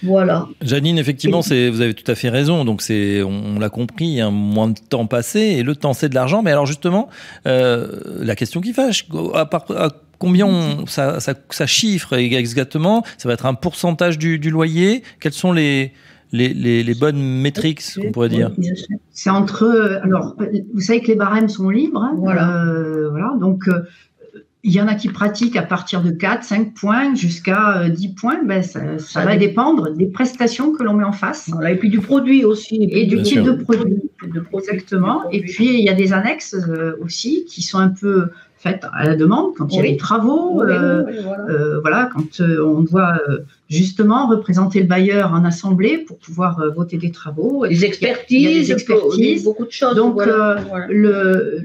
Voilà. 0.02 0.48
Janine, 0.60 0.98
effectivement, 0.98 1.40
vous 1.40 1.52
avez 1.52 1.94
tout 1.94 2.10
à 2.10 2.14
fait 2.14 2.28
raison. 2.28 2.64
Donc, 2.64 2.82
c'est, 2.82 3.22
on, 3.22 3.58
l'a 3.58 3.68
compris, 3.68 4.06
il 4.06 4.14
y 4.14 4.20
a 4.20 4.30
moins 4.30 4.68
de 4.68 4.78
temps 4.78 5.06
passé 5.06 5.40
et 5.40 5.62
le 5.62 5.76
temps, 5.76 5.92
c'est 5.92 6.08
de 6.08 6.14
l'argent. 6.14 6.42
Mais 6.42 6.50
alors, 6.50 6.66
justement, 6.66 7.08
euh, 7.46 8.00
la 8.20 8.34
question 8.34 8.60
qui 8.60 8.72
fâche, 8.72 9.06
à, 9.34 9.48
combien 10.18 10.48
ça, 10.86 11.18
ça, 11.20 11.66
chiffre 11.66 12.14
exactement? 12.14 13.04
Ça 13.18 13.28
va 13.28 13.34
être 13.34 13.46
un 13.46 13.54
pourcentage 13.54 14.18
du, 14.18 14.38
loyer? 14.50 15.02
Quelles 15.20 15.32
sont 15.32 15.52
les, 15.52 15.92
les, 16.32 16.94
bonnes 16.94 17.22
métriques, 17.22 17.82
qu'on 17.94 18.12
pourrait 18.12 18.28
dire? 18.28 18.50
C'est 19.12 19.30
entre. 19.30 20.00
Alors, 20.02 20.36
vous 20.74 20.80
savez 20.80 21.00
que 21.00 21.08
les 21.08 21.16
barèmes 21.16 21.48
sont 21.48 21.68
libres. 21.68 22.02
Hein, 22.02 22.14
voilà. 22.18 22.64
Euh, 22.64 23.08
voilà. 23.10 23.34
Donc, 23.38 23.68
euh, 23.68 23.82
il 24.64 24.72
y 24.72 24.80
en 24.80 24.86
a 24.86 24.94
qui 24.94 25.08
pratiquent 25.08 25.56
à 25.56 25.62
partir 25.62 26.02
de 26.02 26.10
4, 26.10 26.44
5 26.44 26.74
points 26.74 27.14
jusqu'à 27.16 27.88
10 27.88 28.06
euh, 28.06 28.10
points. 28.16 28.44
Ben, 28.44 28.62
ça, 28.62 29.24
va 29.24 29.36
dépendre 29.36 29.92
des 29.92 30.06
prestations 30.06 30.72
que 30.72 30.84
l'on 30.84 30.94
met 30.94 31.04
en 31.04 31.12
face. 31.12 31.50
et 31.68 31.74
puis 31.74 31.90
du 31.90 31.98
produit 31.98 32.44
aussi. 32.44 32.88
Et, 32.90 33.06
du 33.06 33.22
type 33.22 33.42
de 33.42 33.52
produit. 33.52 34.02
Exactement. 34.54 35.28
Et 35.32 35.40
puis, 35.40 35.78
il 35.78 35.84
y 35.84 35.88
a 35.88 35.94
des 35.94 36.12
annexes 36.12 36.54
euh, 36.54 36.96
aussi 37.02 37.44
qui 37.46 37.60
sont 37.62 37.78
un 37.78 37.88
peu 37.88 38.28
faites 38.56 38.86
à 38.94 39.04
la 39.04 39.16
demande 39.16 39.54
quand 39.56 39.66
il 39.72 39.76
y 39.76 39.80
a 39.80 39.82
des 39.82 39.96
travaux. 39.96 40.62
Euh, 40.62 41.80
voilà. 41.80 42.08
quand 42.12 42.40
on 42.40 42.82
doit 42.82 43.20
justement 43.68 44.28
représenter 44.28 44.78
le 44.78 44.86
bailleur 44.86 45.32
en 45.32 45.44
assemblée 45.44 45.98
pour 45.98 46.18
pouvoir 46.18 46.62
voter 46.76 46.98
des 46.98 47.10
travaux. 47.10 47.64
Les 47.64 47.84
expertises, 47.84 48.68
des 48.68 48.72
expertises. 48.72 49.42
beaucoup 49.42 49.64
de 49.66 49.72
choses. 49.72 49.96
Donc, 49.96 50.20
le 50.88 51.64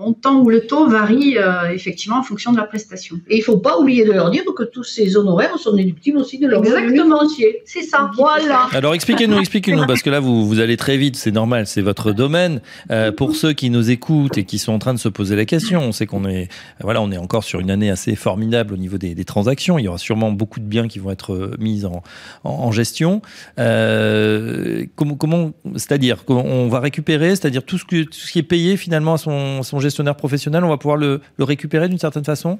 montant 0.00 0.40
ou 0.40 0.48
le 0.48 0.66
taux 0.66 0.88
varie 0.88 1.36
euh, 1.36 1.72
effectivement 1.72 2.18
en 2.18 2.22
fonction 2.22 2.52
de 2.52 2.56
la 2.56 2.64
prestation. 2.64 3.16
Et 3.28 3.36
il 3.36 3.38
ne 3.40 3.44
faut 3.44 3.58
pas 3.58 3.78
oublier 3.78 4.04
de 4.04 4.12
leur 4.12 4.30
dire 4.30 4.42
que 4.56 4.62
tous 4.64 4.82
ces 4.82 5.16
honoraires 5.16 5.58
sont 5.58 5.74
déductibles 5.74 6.18
aussi 6.18 6.38
de 6.38 6.46
leur 6.46 6.64
Exactement. 6.64 7.20
C'est 7.64 7.82
ça. 7.82 8.10
Voilà. 8.16 8.68
Alors 8.72 8.94
expliquez-nous, 8.94 9.38
expliquez-nous, 9.38 9.86
parce 9.86 10.02
que 10.02 10.10
là 10.10 10.20
vous, 10.20 10.46
vous 10.46 10.58
allez 10.58 10.76
très 10.76 10.96
vite, 10.96 11.16
c'est 11.16 11.30
normal, 11.30 11.66
c'est 11.66 11.82
votre 11.82 12.12
domaine. 12.12 12.60
Euh, 12.90 13.12
pour 13.12 13.36
ceux 13.36 13.52
qui 13.52 13.70
nous 13.70 13.90
écoutent 13.90 14.38
et 14.38 14.44
qui 14.44 14.58
sont 14.58 14.72
en 14.72 14.78
train 14.78 14.94
de 14.94 14.98
se 14.98 15.08
poser 15.08 15.36
la 15.36 15.44
question, 15.44 15.80
on 15.82 15.92
sait 15.92 16.06
qu'on 16.06 16.24
est, 16.24 16.48
voilà, 16.80 17.02
on 17.02 17.10
est 17.12 17.18
encore 17.18 17.44
sur 17.44 17.60
une 17.60 17.70
année 17.70 17.90
assez 17.90 18.16
formidable 18.16 18.74
au 18.74 18.78
niveau 18.78 18.96
des, 18.96 19.14
transactions. 19.24 19.78
Il 19.78 19.84
y 19.84 19.88
aura 19.88 19.98
sûrement 19.98 20.32
beaucoup 20.32 20.60
de 20.60 20.64
biens 20.64 20.88
qui 20.88 20.98
vont 20.98 21.10
être 21.10 21.34
euh, 21.34 21.54
mis 21.58 21.84
en, 21.84 22.02
en, 22.42 22.72
gestion. 22.72 23.20
comment, 23.56 25.14
comment 25.18 25.52
c'est-à-dire 25.76 26.24
qu'on 26.24 26.68
va 26.68 26.80
récupérer, 26.80 27.30
c'est-à-dire 27.30 27.64
tout 27.64 27.76
ce, 27.76 27.84
que, 27.84 28.04
tout 28.04 28.12
ce 28.12 28.32
qui 28.32 28.38
est 28.38 28.42
payé 28.42 28.76
finalement 28.76 29.14
à 29.14 29.18
son 29.18 29.62
son 29.62 29.80
professionnel, 30.16 30.64
on 30.64 30.68
va 30.68 30.78
pouvoir 30.78 30.96
le, 30.96 31.20
récupérer 31.38 31.88
d'une 31.88 31.98
certaine 31.98 32.24
façon? 32.24 32.58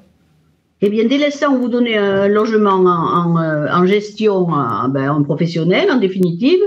Eh 0.83 0.89
bien, 0.89 1.05
dès 1.05 1.17
l'instant 1.17 1.53
où 1.53 1.61
vous 1.61 1.69
donnez 1.69 1.97
un 1.97 2.27
logement 2.27 2.71
en, 2.71 3.35
en, 3.37 3.85
gestion 3.85 4.47
ben, 4.89 5.11
en 5.11 5.23
professionnel, 5.23 5.91
en 5.91 5.97
définitive, 5.97 6.59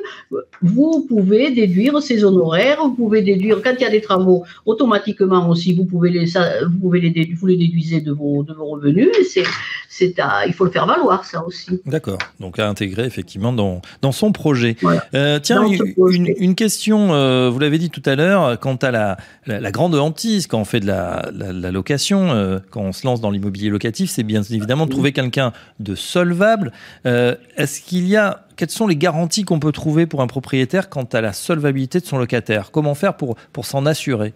vous 0.63 1.05
pouvez 1.09 1.51
déduire 1.51 2.01
ces 2.01 2.25
honoraires, 2.25 2.79
vous 2.83 2.95
pouvez 2.95 3.23
déduire, 3.23 3.61
quand 3.63 3.75
il 3.79 3.83
y 3.83 3.87
a 3.87 3.91
des 3.91 4.01
travaux, 4.01 4.45
automatiquement 4.67 5.49
aussi, 5.49 5.75
vous 5.75 5.85
pouvez 5.85 6.11
les, 6.11 6.27
vous 6.27 6.79
pouvez 6.81 7.01
les, 7.01 7.35
vous 7.35 7.47
les 7.47 7.57
déduisez 7.57 8.01
de 8.01 8.13
vos, 8.13 8.43
de 8.43 8.53
vos 8.53 8.67
revenus. 8.67 9.09
C'est, 9.29 9.45
c'est 9.89 10.15
il 10.47 10.53
faut 10.53 10.65
le 10.65 10.71
faire 10.71 10.87
valoir, 10.87 11.25
ça 11.25 11.45
aussi. 11.45 11.81
D'accord. 11.87 12.19
Donc, 12.41 12.59
à 12.59 12.69
intégrer 12.69 13.05
effectivement 13.05 13.53
dans, 13.53 13.81
dans 14.03 14.13
son 14.13 14.33
projet. 14.33 14.77
Euh, 15.15 15.39
tiens, 15.41 15.67
une, 15.67 16.35
une, 16.39 16.55
question, 16.55 17.15
euh, 17.15 17.51
vous 17.51 17.59
l'avez 17.59 17.79
dit 17.79 17.91
tout 17.91 18.03
à 18.05 18.15
l'heure, 18.15 18.59
quant 18.59 18.77
à 18.77 18.91
la, 18.91 19.17
la, 19.47 19.71
grande 19.71 19.95
hantise 19.95 20.47
quand 20.47 20.61
on 20.61 20.65
fait 20.65 20.81
de 20.81 20.87
la, 20.87 21.31
la, 21.33 21.71
location, 21.71 22.31
euh, 22.31 22.59
quand 22.71 22.81
on 22.81 22.93
se 22.93 23.07
lance 23.07 23.21
dans 23.21 23.31
l'immobilier 23.31 23.71
locatif, 23.71 24.04
c'est 24.07 24.23
bien 24.23 24.43
évidemment 24.43 24.87
de 24.87 24.91
trouver 24.91 25.13
quelqu'un 25.13 25.53
de 25.81 25.95
solvable. 25.95 26.73
Euh, 27.07 27.35
est-ce 27.57 27.81
qu'il 27.81 28.07
y 28.09 28.17
a 28.17 28.47
quelles 28.57 28.71
sont 28.71 28.87
les 28.87 28.97
garanties 28.97 29.45
qu'on 29.45 29.59
peut 29.59 29.73
trouver 29.73 30.07
pour 30.07 30.23
un 30.23 30.27
propriétaire 30.27 30.89
quant 30.89 31.09
à 31.13 31.21
la 31.21 31.33
solvabilité 31.33 32.01
de 32.01 32.07
son 32.07 32.19
locataire? 32.19 32.71
Comment 32.71 32.95
faire 32.95 33.17
pour, 33.17 33.37
pour 33.53 33.67
s'en 33.67 33.87
assurer? 33.87 34.33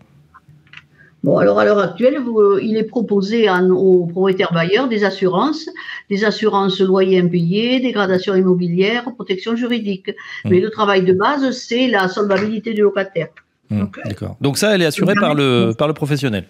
Bon, 1.24 1.38
alors 1.38 1.58
à 1.58 1.64
l'heure 1.64 1.80
actuelle, 1.80 2.16
euh, 2.16 2.60
il 2.62 2.76
est 2.76 2.84
proposé 2.84 3.48
aux 3.50 4.06
propriétaires 4.06 4.52
bailleurs 4.52 4.88
des 4.88 5.02
assurances, 5.04 5.68
des 6.10 6.24
assurances 6.24 6.80
loyers 6.80 7.18
impayés, 7.18 7.80
dégradation 7.80 8.36
immobilière, 8.36 9.02
protection 9.14 9.56
juridique. 9.56 10.10
Mmh. 10.10 10.50
Mais 10.50 10.60
le 10.60 10.70
travail 10.70 11.02
de 11.02 11.12
base, 11.12 11.50
c'est 11.50 11.88
la 11.88 12.08
solvabilité 12.08 12.72
du 12.72 12.82
locataire. 12.82 13.28
Mmh, 13.70 13.84
d'accord. 14.04 14.36
Donc 14.40 14.58
ça, 14.58 14.74
elle 14.74 14.82
est 14.82 14.86
assurée 14.86 15.14
par 15.14 15.34
le, 15.34 15.72
par 15.76 15.88
le 15.88 15.94
professionnel? 15.94 16.44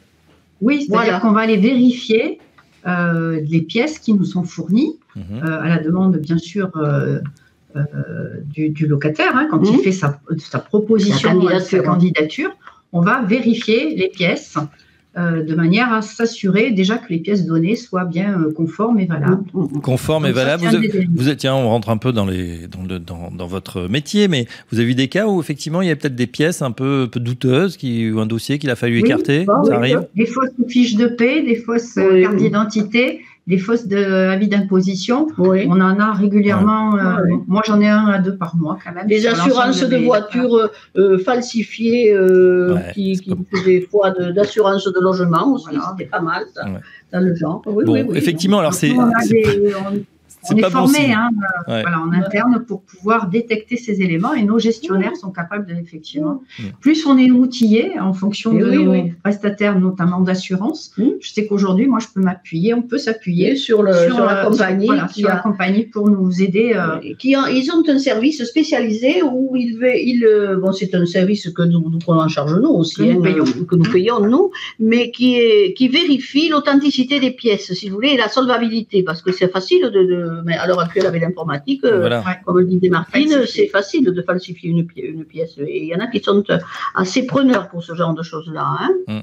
Oui, 0.60 0.86
c'est-à-dire 0.86 1.20
qu'on 1.20 1.32
va 1.32 1.40
aller 1.40 1.56
vérifier 1.56 2.24
euh, 2.34 2.44
les 2.88 3.62
pièces 3.62 3.98
qui 3.98 4.14
nous 4.14 4.24
sont 4.24 4.44
fournies, 4.44 4.98
mmh. 5.14 5.20
euh, 5.44 5.60
à 5.62 5.68
la 5.68 5.78
demande, 5.78 6.16
bien 6.16 6.38
sûr, 6.38 6.70
du, 8.46 8.86
locataire, 8.86 9.36
hein, 9.36 9.46
quand 9.50 9.62
il 9.64 9.78
fait 9.80 9.92
sa, 9.92 10.20
sa 10.38 10.58
proposition, 10.58 11.40
sa 11.60 11.80
candidature 11.80 12.56
on 12.92 13.00
va 13.00 13.22
vérifier 13.22 13.94
les 13.94 14.08
pièces 14.08 14.56
euh, 15.16 15.42
de 15.42 15.54
manière 15.54 15.92
à 15.92 16.02
s'assurer 16.02 16.70
déjà 16.70 16.98
que 16.98 17.08
les 17.08 17.18
pièces 17.18 17.46
données 17.46 17.76
soient 17.76 18.04
bien 18.04 18.38
euh, 18.40 18.52
conformes 18.52 19.00
et 19.00 19.06
valables. 19.06 19.42
Conformes 19.82 20.26
et 20.26 20.32
valables. 20.32 20.64
Vous, 21.14 21.28
êtes, 21.30 21.38
tiens, 21.38 21.54
on 21.54 21.68
rentre 21.68 21.88
un 21.88 21.96
peu 21.96 22.12
dans, 22.12 22.26
les, 22.26 22.68
dans, 22.68 23.30
dans, 23.30 23.46
votre 23.46 23.88
métier, 23.88 24.28
mais 24.28 24.46
vous 24.70 24.78
avez 24.78 24.88
vu 24.88 24.94
des 24.94 25.08
cas 25.08 25.26
où 25.26 25.40
effectivement 25.40 25.80
il 25.80 25.88
y 25.88 25.90
a 25.90 25.96
peut-être 25.96 26.14
des 26.14 26.26
pièces 26.26 26.60
un 26.60 26.72
peu, 26.72 27.08
peu 27.10 27.20
douteuses 27.20 27.78
qui, 27.78 28.10
ou 28.10 28.20
un 28.20 28.26
dossier 28.26 28.58
qu'il 28.58 28.68
a 28.70 28.76
fallu 28.76 28.98
écarter 28.98 29.46
Ça 29.46 29.74
arrive 29.74 30.06
Des 30.14 30.26
fausses 30.26 30.50
fiches 30.68 30.96
de 30.96 31.06
paie, 31.06 31.42
des 31.42 31.56
fausses 31.56 31.96
euh, 31.96 32.22
cartes 32.22 32.36
d'identité 32.36 33.22
des 33.48 33.56
fausses 33.56 33.90
avis 33.90 34.46
d'imposition. 34.46 35.26
On 35.38 35.80
en 35.80 35.98
a 35.98 36.12
régulièrement. 36.12 36.96
Euh, 36.96 37.36
moi, 37.46 37.62
j'en 37.66 37.80
ai 37.80 37.88
un 37.88 38.06
à 38.06 38.18
deux 38.18 38.36
par 38.36 38.54
mois 38.54 38.76
quand 38.84 38.92
même. 38.92 39.06
Des 39.06 39.26
assurances 39.26 39.82
de, 39.82 39.96
voitures 39.96 40.54
euh, 40.54 40.68
euh, 40.96 41.18
falsifiées 41.18 42.14
qui, 42.92 43.18
qui 43.18 43.34
des 43.64 43.80
fois 43.80 44.10
d'assurance 44.10 44.84
de, 44.84 45.00
logement 45.00 45.54
aussi. 45.54 45.66
C'était 45.90 46.10
pas 46.10 46.20
mal 46.20 46.44
ça, 46.54 46.66
dans 47.12 47.20
le 47.20 47.34
genre. 47.34 47.62
bon, 47.64 47.96
effectivement, 48.14 48.58
alors 48.58 48.74
c'est 48.74 48.92
on 50.50 50.56
est 50.56 50.70
formé 50.70 51.12
hein, 51.12 51.30
euh, 51.68 51.82
en 51.84 52.12
interne 52.12 52.64
pour 52.66 52.82
pouvoir 52.82 53.28
détecter 53.28 53.76
ces 53.76 54.00
éléments 54.02 54.34
et 54.34 54.42
nos 54.42 54.58
gestionnaires 54.58 55.16
sont 55.16 55.30
capables 55.30 55.66
de, 55.66 55.74
effectivement. 55.74 56.42
Plus 56.80 57.06
on 57.06 57.18
est 57.18 57.30
outillé 57.30 57.98
en 57.98 58.12
fonction 58.12 58.52
de 58.52 58.70
nos 58.70 59.10
prestataires, 59.22 59.78
notamment 59.78 60.20
d'assurance. 60.20 60.94
Je 60.96 61.30
sais 61.30 61.46
qu'aujourd'hui, 61.46 61.86
moi, 61.86 61.98
je 62.00 62.06
peux 62.14 62.20
m'appuyer, 62.20 62.74
on 62.74 62.82
peut 62.82 62.98
s'appuyer 62.98 63.56
sur, 63.56 63.82
le, 63.82 63.92
sur, 63.92 64.24
la 64.24 64.44
compagnie, 64.44 64.88
sur, 65.12 65.28
la 65.28 65.36
compagnie 65.36 65.84
pour 65.84 66.08
nous 66.08 66.42
aider. 66.42 66.72
Euh, 66.74 66.98
qui 67.18 67.34
ils 67.52 67.70
ont 67.72 67.82
un 67.88 67.98
service 67.98 68.42
spécialisé 68.44 69.22
où 69.22 69.56
ils, 69.56 69.78
ils 70.04 70.24
euh, 70.24 70.56
bon, 70.56 70.72
c'est 70.72 70.94
un 70.94 71.06
service 71.06 71.50
que 71.50 71.62
nous, 71.62 71.80
nous, 71.88 71.98
prenons 71.98 72.20
en 72.20 72.28
charge 72.28 72.54
nous 72.54 72.70
aussi, 72.70 72.96
que, 72.96 73.02
nous, 73.02 73.20
hein, 73.20 73.22
payons. 73.22 73.44
que 73.44 73.76
nous 73.76 73.90
payons 73.90 74.20
nous, 74.20 74.50
mais 74.78 75.10
qui, 75.10 75.36
est, 75.36 75.74
qui 75.74 75.88
vérifie 75.88 76.48
l'authenticité 76.48 77.20
des 77.20 77.30
pièces, 77.30 77.72
si 77.72 77.88
vous 77.88 77.96
voulez, 77.96 78.10
et 78.10 78.16
la 78.16 78.28
solvabilité, 78.28 79.02
parce 79.02 79.22
que 79.22 79.32
c'est 79.32 79.50
facile 79.50 79.90
de 79.92 80.27
mais 80.44 80.56
à 80.56 80.66
l'heure 80.66 80.80
actuelle, 80.80 81.06
avec 81.06 81.22
l'informatique, 81.22 81.84
euh, 81.84 82.20
comme 82.44 82.58
le 82.58 82.64
disait 82.64 82.88
Martine, 82.88 83.46
c'est 83.46 83.68
facile 83.68 84.04
de 84.04 84.22
falsifier 84.22 84.70
une, 84.70 84.86
une, 84.96 85.24
pièce. 85.24 85.58
Et 85.58 85.84
il 85.84 85.88
y 85.88 85.94
en 85.94 86.00
a 86.00 86.06
qui 86.06 86.20
sont 86.20 86.42
euh, 86.50 86.58
assez 86.94 87.26
preneurs 87.26 87.68
pour 87.68 87.82
ce 87.82 87.94
genre 87.94 88.14
de 88.14 88.22
choses-là. 88.22 88.76
Hein. 88.80 88.90
Mm. 89.06 89.20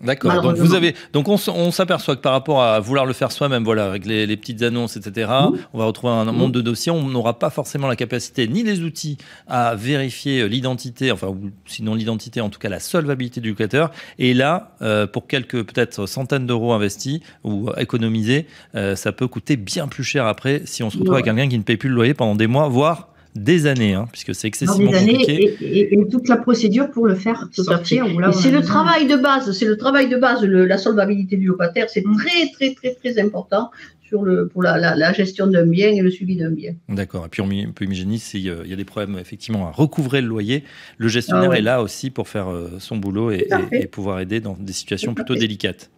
D'accord. 0.00 0.42
Donc 0.42 0.56
vous 0.56 0.74
avez, 0.74 0.94
donc 1.12 1.28
on, 1.28 1.70
s'aperçoit 1.70 2.16
que 2.16 2.20
par 2.20 2.32
rapport 2.32 2.62
à 2.62 2.80
vouloir 2.80 3.06
le 3.06 3.12
faire 3.12 3.30
soi-même, 3.32 3.64
voilà, 3.64 3.86
avec 3.86 4.04
les, 4.04 4.36
petites 4.36 4.62
annonces, 4.62 4.96
etc. 4.96 5.30
Mmh. 5.30 5.56
On 5.72 5.78
va 5.78 5.84
retrouver 5.84 6.12
un, 6.12 6.24
monde 6.32 6.52
de 6.52 6.60
dossiers. 6.60 6.92
On 6.92 7.08
n'aura 7.08 7.38
pas 7.38 7.50
forcément 7.50 7.86
la 7.86 7.96
capacité 7.96 8.48
ni 8.48 8.62
les 8.62 8.80
outils 8.80 9.16
à 9.46 9.74
vérifier 9.74 10.40
euh, 10.40 10.46
l'identité, 10.46 11.12
enfin 11.12 11.34
sinon 11.66 11.94
l'identité, 11.94 12.40
en 12.40 12.50
tout 12.50 12.58
cas 12.58 12.68
la 12.68 12.80
solvabilité 12.80 13.40
du 13.40 13.50
locataire. 13.50 13.90
Et 14.18 14.34
là, 14.34 14.74
euh, 14.82 15.06
pour 15.06 15.26
quelques 15.26 15.62
peut-être 15.62 16.06
centaines 16.06 16.46
d'euros 16.46 16.72
investis 16.72 17.20
ou 17.44 17.70
économisés, 17.76 18.46
euh, 18.74 18.96
ça 18.96 19.12
peut 19.12 19.28
coûter 19.28 19.56
bien 19.56 19.88
plus 19.88 20.04
cher 20.04 20.26
après 20.26 20.62
si 20.64 20.82
on 20.82 20.90
se 20.90 20.98
retrouve 20.98 21.14
avec 21.14 21.26
quelqu'un 21.26 21.48
qui 21.48 21.58
ne 21.58 21.62
paye 21.62 21.76
plus 21.76 21.88
le 21.88 21.94
loyer 21.94 22.14
pendant 22.14 22.34
des 22.34 22.46
mois, 22.46 22.68
voire 22.68 23.08
des 23.36 23.66
années, 23.66 23.94
hein, 23.94 24.06
puisque 24.10 24.34
c'est 24.34 24.48
excessivement 24.48 24.90
des 24.90 24.96
années 24.96 25.12
compliqué. 25.18 25.56
Et, 25.60 25.94
et, 25.94 26.08
toute 26.08 26.28
la 26.28 26.36
procédure 26.36 26.90
pour 26.90 27.06
le 27.06 27.14
faire 27.14 27.48
sortir. 27.52 28.06
C'est 28.32 28.50
le 28.50 28.62
travail 28.62 29.06
de 29.06 29.16
base, 29.16 29.52
c'est 29.52 29.66
le 29.66 29.76
travail 29.76 30.08
de 30.08 30.16
base, 30.16 30.42
la 30.42 30.78
solvabilité 30.78 31.36
du 31.36 31.46
locataire, 31.46 31.88
c'est 31.88 32.04
mm. 32.06 32.16
très 32.16 32.50
très 32.52 32.74
très 32.74 32.94
très 32.94 33.20
important 33.20 33.70
sur 34.06 34.22
le, 34.22 34.46
pour 34.46 34.62
la, 34.62 34.94
la, 34.94 35.12
gestion 35.12 35.48
d'un 35.48 35.66
bien 35.66 35.88
et 35.88 36.00
le 36.00 36.10
suivi 36.10 36.36
d'un 36.36 36.50
bien. 36.50 36.74
D'accord. 36.88 37.26
Et 37.26 37.28
puis 37.28 37.42
on 37.42 37.48
peut 37.72 37.84
imaginer 37.84 38.18
s'il 38.18 38.42
y 38.42 38.50
a 38.50 38.76
des 38.76 38.84
problèmes 38.84 39.18
effectivement 39.18 39.66
à 39.66 39.72
recouvrer 39.72 40.20
le 40.20 40.28
loyer, 40.28 40.62
le 40.98 41.08
gestionnaire 41.08 41.50
ah 41.52 41.58
est 41.58 41.62
là 41.62 41.82
aussi 41.82 42.10
pour 42.10 42.28
faire 42.28 42.48
euh, 42.48 42.76
son 42.78 42.96
boulot 42.96 43.32
et, 43.32 43.48
et 43.72 43.86
pouvoir 43.86 44.20
aider 44.20 44.40
dans 44.40 44.56
des 44.58 44.72
situations 44.72 45.14
plutôt 45.14 45.34
délicates. 45.34 45.90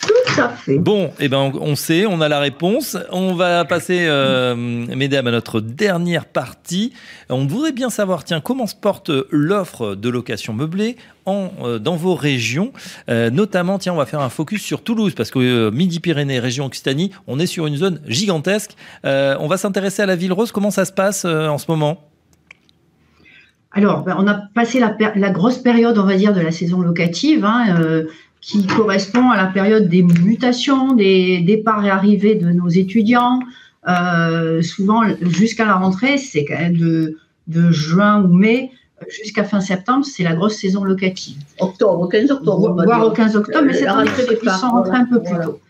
Tout 0.00 0.40
à 0.40 0.48
fait. 0.48 0.78
Bon, 0.78 1.12
eh 1.20 1.28
ben, 1.28 1.52
on 1.60 1.76
sait, 1.76 2.06
on 2.06 2.20
a 2.20 2.28
la 2.28 2.38
réponse. 2.38 2.96
On 3.10 3.34
va 3.34 3.64
passer, 3.64 4.06
euh, 4.06 4.54
mesdames, 4.56 5.26
à 5.26 5.30
notre 5.30 5.60
dernière 5.60 6.24
partie. 6.24 6.92
On 7.28 7.46
voudrait 7.46 7.72
bien 7.72 7.90
savoir, 7.90 8.24
tiens, 8.24 8.40
comment 8.40 8.66
se 8.66 8.74
porte 8.74 9.10
l'offre 9.30 9.94
de 9.94 10.08
location 10.08 10.54
meublée 10.54 10.96
en, 11.26 11.50
euh, 11.62 11.78
dans 11.78 11.96
vos 11.96 12.14
régions 12.14 12.72
euh, 13.10 13.30
Notamment, 13.30 13.78
tiens, 13.78 13.92
on 13.92 13.96
va 13.96 14.06
faire 14.06 14.20
un 14.20 14.30
focus 14.30 14.62
sur 14.62 14.82
Toulouse, 14.82 15.14
parce 15.14 15.30
que 15.30 15.70
Midi-Pyrénées, 15.70 16.38
région 16.38 16.66
Occitanie, 16.66 17.10
on 17.26 17.38
est 17.38 17.46
sur 17.46 17.66
une 17.66 17.76
zone 17.76 18.00
gigantesque. 18.06 18.76
on 19.04 19.46
va 19.48 19.56
s'intéresser 19.58 20.02
à 20.02 20.06
la 20.06 20.16
Ville 20.16 20.32
Rose. 20.32 20.52
Comment 20.52 20.70
ça 20.70 20.84
se 20.84 20.92
passe 20.92 21.24
en 21.24 21.58
ce 21.58 21.66
moment? 21.68 22.06
Alors, 23.72 24.02
ben, 24.02 24.16
on 24.18 24.26
a 24.26 24.34
passé 24.54 24.80
la, 24.80 24.96
la, 25.14 25.30
grosse 25.30 25.58
période, 25.58 25.96
on 25.96 26.04
va 26.04 26.16
dire, 26.16 26.34
de 26.34 26.40
la 26.40 26.50
saison 26.50 26.80
locative. 26.80 27.44
Hein, 27.44 28.04
qui 28.40 28.66
correspond 28.66 29.30
à 29.30 29.36
la 29.36 29.46
période 29.46 29.88
des 29.88 30.02
mutations, 30.02 30.94
des 30.94 31.40
départs 31.40 31.84
et 31.84 31.90
arrivées 31.90 32.34
de 32.34 32.50
nos 32.50 32.68
étudiants. 32.68 33.40
Euh, 33.88 34.62
souvent, 34.62 35.02
jusqu'à 35.22 35.66
la 35.66 35.74
rentrée, 35.74 36.18
c'est 36.18 36.44
quand 36.44 36.58
même 36.58 36.76
de, 36.76 37.18
de 37.46 37.70
juin 37.70 38.22
ou 38.22 38.32
mai 38.32 38.70
jusqu'à 39.08 39.44
fin 39.44 39.60
septembre, 39.60 40.04
c'est 40.04 40.22
la 40.22 40.34
grosse 40.34 40.56
saison 40.56 40.84
locative. 40.84 41.36
Octobre, 41.58 42.08
15 42.08 42.30
octobre. 42.30 42.82
Voire 42.84 43.06
au 43.06 43.10
15 43.10 43.36
octobre, 43.36 43.64
mais 43.66 43.74
c'est 43.74 44.38
qu'ils 44.38 44.50
sont 44.50 44.68
rentrés 44.68 44.96
un 44.96 45.06
peu 45.06 45.22
plus 45.22 45.36
tôt. 45.42 45.60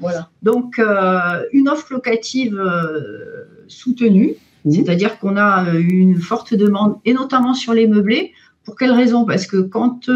Donc, 0.42 0.78
euh, 0.78 1.42
une 1.52 1.68
offre 1.68 1.92
locative 1.92 2.58
euh, 2.58 3.44
soutenue, 3.68 4.34
c'est-à-dire 4.68 5.18
qu'on 5.18 5.36
a 5.36 5.70
une 5.74 6.20
forte 6.20 6.54
demande, 6.54 6.96
et 7.04 7.14
notamment 7.14 7.54
sur 7.54 7.72
les 7.72 7.86
meublés. 7.86 8.32
Pour 8.64 8.76
quelle 8.76 8.92
raison? 8.92 9.24
Parce 9.24 9.46
que 9.46 9.56
quand 9.56 10.08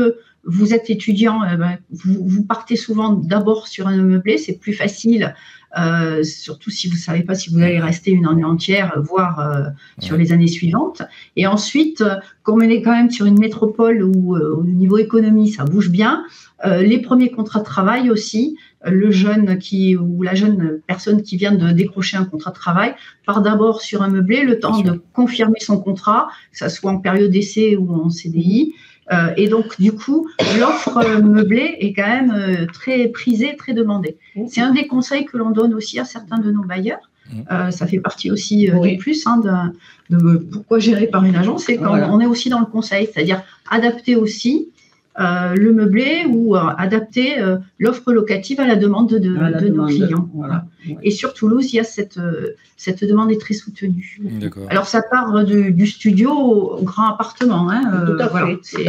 vous 0.46 0.74
êtes 0.74 0.90
étudiant, 0.90 1.40
eh 1.44 1.57
ben, 1.57 1.78
vous, 1.90 2.44
partez 2.44 2.76
souvent 2.76 3.12
d'abord 3.12 3.68
sur 3.68 3.87
un 3.87 3.96
meublé, 3.96 4.38
c'est 4.38 4.59
plus 4.59 4.72
facile, 4.72 5.35
euh, 5.78 6.22
surtout 6.22 6.70
si 6.70 6.88
vous 6.88 6.94
ne 6.94 7.00
savez 7.00 7.22
pas 7.22 7.35
si 7.35 7.50
vous 7.50 7.59
allez 7.61 7.80
rester 7.80 8.12
une 8.12 8.26
année 8.26 8.44
entière, 8.44 9.00
voire 9.02 9.40
euh, 9.40 9.64
sur 9.98 10.16
les 10.16 10.33
années 10.33 10.46
suivantes. 10.46 11.02
Et 11.37 11.46
ensuite, 11.46 12.00
euh, 12.00 12.16
comme 12.42 12.57
on 12.57 12.68
est 12.68 12.83
quand 12.83 12.92
même 12.92 13.11
sur 13.11 13.26
une 13.26 13.38
métropole 13.38 14.02
où 14.02 14.37
au 14.37 14.64
niveau 14.64 14.98
économie, 14.98 15.50
ça 15.50 15.64
bouge 15.64 15.90
bien, 15.90 16.24
les 16.64 16.98
premiers 16.98 17.30
contrats 17.30 17.59
de 17.59 17.64
travail 17.64 18.11
aussi, 18.11 18.57
le 18.87 19.11
jeune 19.11 19.59
qui 19.59 19.96
ou 19.96 20.22
la 20.22 20.35
jeune 20.35 20.80
personne 20.87 21.22
qui 21.22 21.37
vient 21.37 21.52
de 21.52 21.72
décrocher 21.72 22.16
un 22.16 22.24
contrat 22.24 22.50
de 22.50 22.57
travail 22.57 22.94
part 23.26 23.42
d'abord 23.42 23.83
sur 23.83 24.02
un 24.02 24.09
meublé, 24.09 24.44
le 24.44 24.59
temps 24.59 24.80
de 24.80 25.02
confirmer 25.12 25.61
son 25.61 25.78
contrat, 25.78 26.28
que 26.52 26.59
ce 26.59 26.68
soit 26.68 26.90
en 26.90 26.98
période 26.98 27.30
d'essai 27.30 27.76
ou 27.76 27.94
en 27.94 28.09
CDI. 28.09 28.74
Euh, 29.12 29.35
et 29.37 29.49
donc, 29.49 29.81
du 29.81 29.93
coup, 29.93 30.29
l'offre 30.59 31.21
meublée 31.21 31.77
est 31.81 31.93
quand 31.93 32.07
même 32.07 32.33
euh, 32.35 32.67
très 32.67 33.09
prisée, 33.09 33.57
très 33.57 33.75
demandée. 33.75 34.17
Mmh. 34.35 34.47
C'est 34.49 34.61
un 34.61 34.73
des 34.73 34.87
conseils 34.87 35.25
que 35.25 35.37
l'on 35.37 35.51
donne 35.51 35.75
aussi 35.75 35.99
à 35.99 36.05
certains 36.05 36.38
de 36.38 36.51
nos 36.51 36.64
bailleurs. 36.64 37.11
Mmh. 37.31 37.40
Euh, 37.51 37.71
ça 37.71 37.87
fait 37.87 38.01
partie 38.01 38.31
aussi 38.31 38.71
du 38.71 38.97
plus 38.99 39.27
hein, 39.27 39.40
de, 40.11 40.37
pourquoi 40.37 40.79
gérer 40.79 41.07
par 41.07 41.25
une 41.25 41.37
agence, 41.37 41.64
c'est 41.64 41.77
qu'on 41.77 41.87
on 41.87 42.21
est 42.21 42.27
aussi 42.27 42.51
dans 42.51 42.61
le 42.61 42.67
conseil, 42.67 43.09
c'est-à-dire 43.12 43.43
adapter 43.71 44.17
aussi 44.17 44.69
euh, 45.20 45.55
le 45.55 45.72
meublé 45.72 46.24
ou 46.29 46.57
euh, 46.57 46.61
adapter 46.77 47.38
euh, 47.38 47.59
l'offre 47.79 48.12
locative 48.12 48.59
à 48.59 48.66
la 48.66 48.74
demande 48.74 49.11
de, 49.11 49.68
nos 49.68 49.87
clients. 49.87 50.29
Et 51.05 51.12
sur 51.12 51.35
Toulouse, 51.35 51.72
il 51.72 51.77
y 51.77 51.79
a 51.79 51.85
cette, 51.85 52.18
cette 52.77 53.05
demande 53.05 53.31
est 53.31 53.40
très 53.40 53.55
soutenue. 53.55 54.20
Alors 54.70 54.87
ça 54.87 55.03
part 55.09 55.44
du 55.44 55.87
studio 55.87 56.33
au, 56.33 56.83
grand 56.83 57.11
appartement. 57.11 57.70
Hein, 57.70 58.07
tout 58.07 58.20
à 58.20 58.29
fait. 58.29 58.59
C'est 58.62 58.83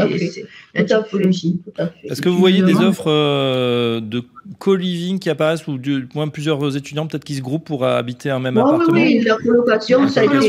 la 0.73 0.83
typologie. 0.83 1.61
Est-ce 2.03 2.23
que 2.23 2.29
vous 2.29 2.39
voyez 2.39 2.63
des 2.63 2.77
offres 2.77 3.99
de 3.99 4.23
co-living 4.57 5.19
qui 5.19 5.29
apparaissent 5.29 5.67
ou 5.67 5.77
du 5.77 6.07
moins 6.15 6.27
plusieurs 6.29 6.75
étudiants 6.75 7.05
peut-être 7.05 7.23
qui 7.23 7.35
se 7.35 7.41
groupent 7.41 7.65
pour 7.65 7.85
habiter 7.85 8.31
un 8.31 8.39
même 8.39 8.57
appartement? 8.57 8.93
Oui, 8.93 9.21
la 9.23 9.38
colocation, 9.38 10.07
ça 10.07 10.21
a 10.21 10.23
été... 10.23 10.39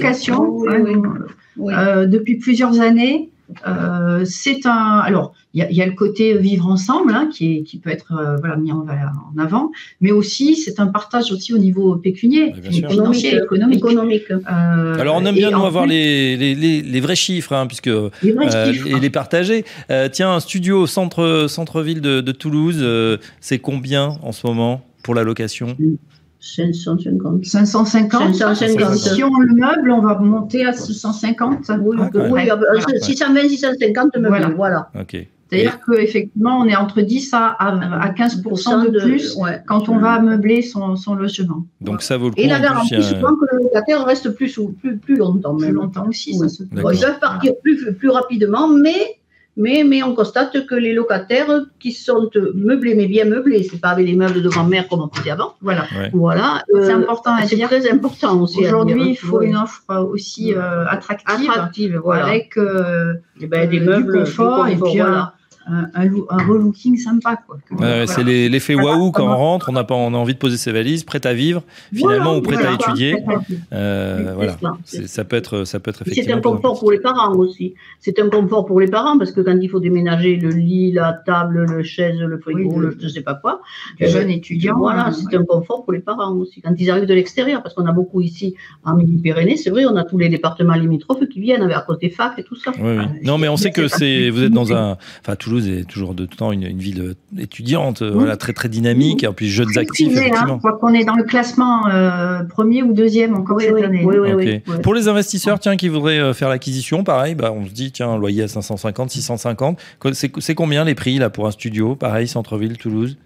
depuis 2.07 2.37
plusieurs 2.37 2.81
années. 2.81 3.29
Euh, 3.67 4.25
c'est 4.25 4.67
un. 4.67 4.99
Alors, 4.99 5.35
il 5.55 5.67
y, 5.71 5.81
a 5.81 5.87
le 5.87 5.93
côté 5.93 6.37
vivre 6.37 6.67
ensemble 6.67 7.15
hein, 7.15 7.31
qui, 7.33 7.57
est, 7.57 7.63
qui 7.63 7.79
peut 7.79 7.89
être 7.89 8.13
euh, 8.13 8.37
voilà, 8.37 8.57
mis 8.57 8.73
en, 8.73 8.85
en, 8.85 9.43
avant, 9.43 9.73
mais 10.03 10.11
aussi 10.11 10.55
c'est 10.55 10.81
un 10.81 10.89
partage 10.89 11.33
aussi 11.33 11.55
au 11.55 11.59
niveau 11.59 11.97
pécunier, 11.97 12.53
financier, 12.61 13.37
économique. 13.37 13.79
économique. 13.79 14.31
Euh, 14.31 14.99
alors, 14.99 15.17
on 15.17 15.25
aime 15.25 15.35
bien 15.35 15.51
nous 15.51 15.65
avoir 15.65 15.87
les, 15.87 16.37
les, 16.37 16.83
les, 16.83 17.01
vrais 17.01 17.17
chiffres, 17.17 17.55
hein, 17.55 17.67
puisque 17.67 17.91
les 18.23 18.35
et 18.87 19.01
les 19.01 19.11
partager. 19.11 19.65
tiens, 20.13 20.33
un 20.33 20.41
studio 20.41 20.87
centre 20.87 21.47
centre 21.49 21.81
ville 21.81 22.03
de, 22.03 22.21
de 22.21 22.33
Toulouse, 22.33 22.85
c'est 23.41 23.59
combien 23.59 24.19
en 24.23 24.33
ce 24.33 24.47
moment 24.47 24.83
pour 25.03 25.15
la 25.15 25.23
location? 25.23 25.77
550. 26.41 27.45
550. 27.45 28.35
550. 28.35 28.97
Si 28.97 29.25
on 29.25 29.39
le 29.39 29.55
meuble, 29.55 29.91
on 29.91 30.01
va 30.01 30.19
monter 30.19 30.65
à 30.65 30.73
650. 30.73 31.71
Oui, 31.81 31.97
ah, 32.01 32.59
oui 32.75 32.83
620, 33.01 33.49
650 33.49 34.17
meubles. 34.17 34.29
Voilà. 34.29 34.49
voilà. 34.49 34.91
C'est-à-dire 35.49 35.79
qu'effectivement, 35.87 36.59
on 36.59 36.67
est 36.67 36.75
entre 36.75 37.03
10 37.03 37.31
à, 37.33 37.57
à 37.59 38.09
15 38.11 38.43
de 38.43 39.01
plus 39.01 39.39
quand 39.67 39.89
on 39.89 39.99
va 39.99 40.21
meubler 40.21 40.63
son, 40.63 40.97
son, 40.97 41.15
logement. 41.15 41.65
Donc 41.81 42.03
ça 42.03 42.17
vaut 42.17 42.27
le 42.27 42.35
coup. 42.35 42.41
Et 42.41 42.49
la 42.49 42.59
garantie, 42.59 43.01
souvent 43.03 43.37
que 43.37 43.47
le 43.53 43.63
locataire 43.63 44.05
reste 44.05 44.31
plus, 44.31 44.59
plus, 44.81 44.97
plus 44.97 45.17
longtemps. 45.17 45.57
Plus 45.57 45.71
longtemps 45.71 46.09
aussi, 46.09 46.35
ça 46.35 46.49
se 46.49 46.65
peut. 46.65 46.83
Ils 46.93 47.01
peuvent 47.01 47.21
partir 47.21 47.53
plus, 47.63 47.93
plus 47.93 48.11
rapidement, 48.11 48.69
mais 48.69 49.19
mais, 49.57 49.85
mais 49.85 50.03
on 50.03 50.15
constate 50.15 50.67
que 50.67 50.75
les 50.75 50.93
locataires 50.93 51.63
qui 51.81 51.93
sont 51.93 52.31
meublés, 52.55 52.95
mais 52.95 53.07
bien 53.07 53.25
meublés, 53.25 53.63
c'est 53.63 53.81
pas 53.81 53.89
avec 53.89 54.07
les 54.07 54.15
meubles 54.15 54.43
de 54.43 54.49
grand-mère 54.49 54.87
comme 54.89 55.01
on 55.01 55.09
faisait 55.09 55.31
avant. 55.31 55.55
Voilà. 55.63 55.87
Voilà. 56.13 56.63
c'est 56.69 56.93
euh, 56.93 56.97
important 56.97 57.35
à 57.35 57.47
dire. 57.47 57.69
C'est 57.71 57.81
très 57.81 57.91
important 57.91 58.41
aussi. 58.43 58.61
Aujourd'hui, 58.61 59.11
il 59.11 59.17
faut 59.17 59.41
une 59.41 59.57
offre 59.57 59.83
aussi 60.13 60.55
euh, 60.55 60.87
attractive, 60.87 61.51
attractive 61.51 62.01
voilà. 62.05 62.27
avec 62.27 62.59
euh, 62.59 63.15
eh 63.41 63.47
ben, 63.47 63.69
des 63.69 63.81
meubles, 63.81 64.25
du 64.25 64.25
confort, 64.25 64.69
et 64.69 64.77
puis 64.77 64.99
voilà 64.99 65.33
un, 65.67 65.89
un, 65.95 66.47
relooking 66.47 66.97
sympa. 66.97 67.37
Quoi. 67.47 67.59
C'est 68.07 68.23
l'effet 68.23 68.75
waouh 68.75 69.11
quand 69.11 69.27
on 69.27 69.37
rentre, 69.37 69.71
on 69.73 69.77
a, 69.77 69.85
pas, 69.85 69.95
on 69.95 70.15
a 70.15 70.17
envie 70.17 70.35
de 70.35 70.39
poser 70.39 70.57
ses 70.57 70.73
valises, 70.73 71.05
prêt 71.05 71.27
à 71.27 71.35
vivre, 71.35 71.63
finalement, 71.93 72.37
ou 72.37 72.41
prêt 72.41 72.65
à 72.65 72.73
étudier. 72.73 73.17
Euh, 73.73 74.33
voilà, 74.35 74.57
ça 74.85 75.25
peut 75.25 75.37
être, 75.37 75.65
ça 75.65 75.81
peut 75.81 75.91
être 75.91 76.03
effectivement. 76.03 76.29
C'est 76.29 76.39
un 76.39 76.41
confort 76.41 76.79
pour 76.79 76.93
les 76.93 77.01
parents 77.01 77.35
aussi. 77.35 77.75
C'est 78.01 78.19
un 78.19 78.29
confort 78.29 78.67
pour 78.67 78.81
les 78.81 78.89
parents 78.89 79.19
parce 79.19 79.33
que 79.33 79.41
quand 79.41 79.59
il 79.61 79.69
faut 79.69 79.81
déménager 79.81 80.37
le 80.37 80.51
lit, 80.51 80.93
la 80.93 81.13
table, 81.13 81.67
le 81.69 81.83
chaise, 81.83 82.19
le 82.19 82.39
frigo, 82.39 82.79
le, 82.79 82.97
je 83.01 83.09
sais 83.09 83.23
pas 83.23 83.35
quoi, 83.35 83.61
les 83.99 84.09
jeunes 84.09 84.31
étudiants. 84.31 84.79
Voilà, 84.79 85.11
c'est 85.13 85.37
un 85.37 85.45
confort 85.45 85.85
pour 85.85 85.93
les 85.93 86.01
parents 86.01 86.33
aussi. 86.35 86.61
Quand 86.61 86.75
ils 86.79 86.91
arrivent 86.91 87.07
de 87.07 87.15
l'extérieur, 87.15 87.63
parce 87.63 87.75
qu'on 87.75 87.87
a 87.87 87.93
beaucoup 87.93 88.21
ici 88.21 88.55
en 88.85 88.95
Midi-Pyrénées, 88.95 89.57
c'est 89.57 89.71
vrai, 89.71 89.85
on 89.87 89.97
a 89.97 90.05
tous 90.05 90.19
les 90.19 90.29
départements 90.29 90.75
limitrophes 90.75 91.27
qui 91.29 91.41
viennent 91.41 91.63
avec 91.63 91.77
à 91.77 91.81
côté 91.81 92.11
fac 92.11 92.39
et 92.39 92.45
tout 92.45 92.57
ça. 92.57 92.73
Oui, 92.79 92.97
oui. 92.99 93.05
Non, 93.23 93.39
mais 93.39 93.49
on 93.49 93.57
sait 93.57 93.71
que 93.71 93.89
c'est, 93.89 94.31
vous 94.31 94.45
êtes 94.45 94.53
dans 94.53 94.73
un, 94.73 94.97
enfin 95.21 95.37
Toulouse 95.57 95.69
est 95.69 95.85
toujours 95.85 96.15
de 96.15 96.27
tout 96.27 96.37
temps 96.37 96.53
une, 96.53 96.79
ville 96.79 97.15
étudiante, 97.39 98.03
voilà, 98.03 98.37
très 98.37 98.53
très 98.53 98.69
dynamique, 98.69 99.25
et 99.25 99.29
puis 99.29 99.49
jeunes 99.49 99.77
actifs. 99.77 100.17
Hein, 100.17 100.59
qu'on 100.81 100.93
est 100.93 101.05
dans 101.05 101.15
le 101.15 101.25
classement 101.25 101.89
euh, 101.89 102.43
premier 102.45 102.83
ou 102.83 102.93
deuxième 102.93 103.35
encore 103.35 103.61
cette 103.61 103.83
année. 103.83 104.63
Pour 104.83 104.95
les 104.95 105.09
investisseurs, 105.09 105.59
tiens, 105.59 105.77
qui 105.77 105.89
voudraient 105.89 106.19
euh, 106.19 106.35
faire 106.35 106.49
l'acquisition, 106.49 107.05
pareil, 107.05 107.35
bah, 107.35 107.53
on 107.53 107.67
se 107.67 107.71
dit, 107.71 107.93
tiens, 107.93 108.11
un 108.11 108.19
loyer 108.19 108.43
à 108.43 108.49
550, 108.49 109.11
650, 109.11 109.79
c'est 110.13 110.55
combien 110.55 110.85
les 110.85 110.95
prix 110.95 111.19
là 111.19 111.31
pour 111.31 111.47
un 111.47 111.51
studio, 111.51 111.95
pareil, 111.95 112.29
centre-ville, 112.29 112.77
Toulouse? 112.77 113.17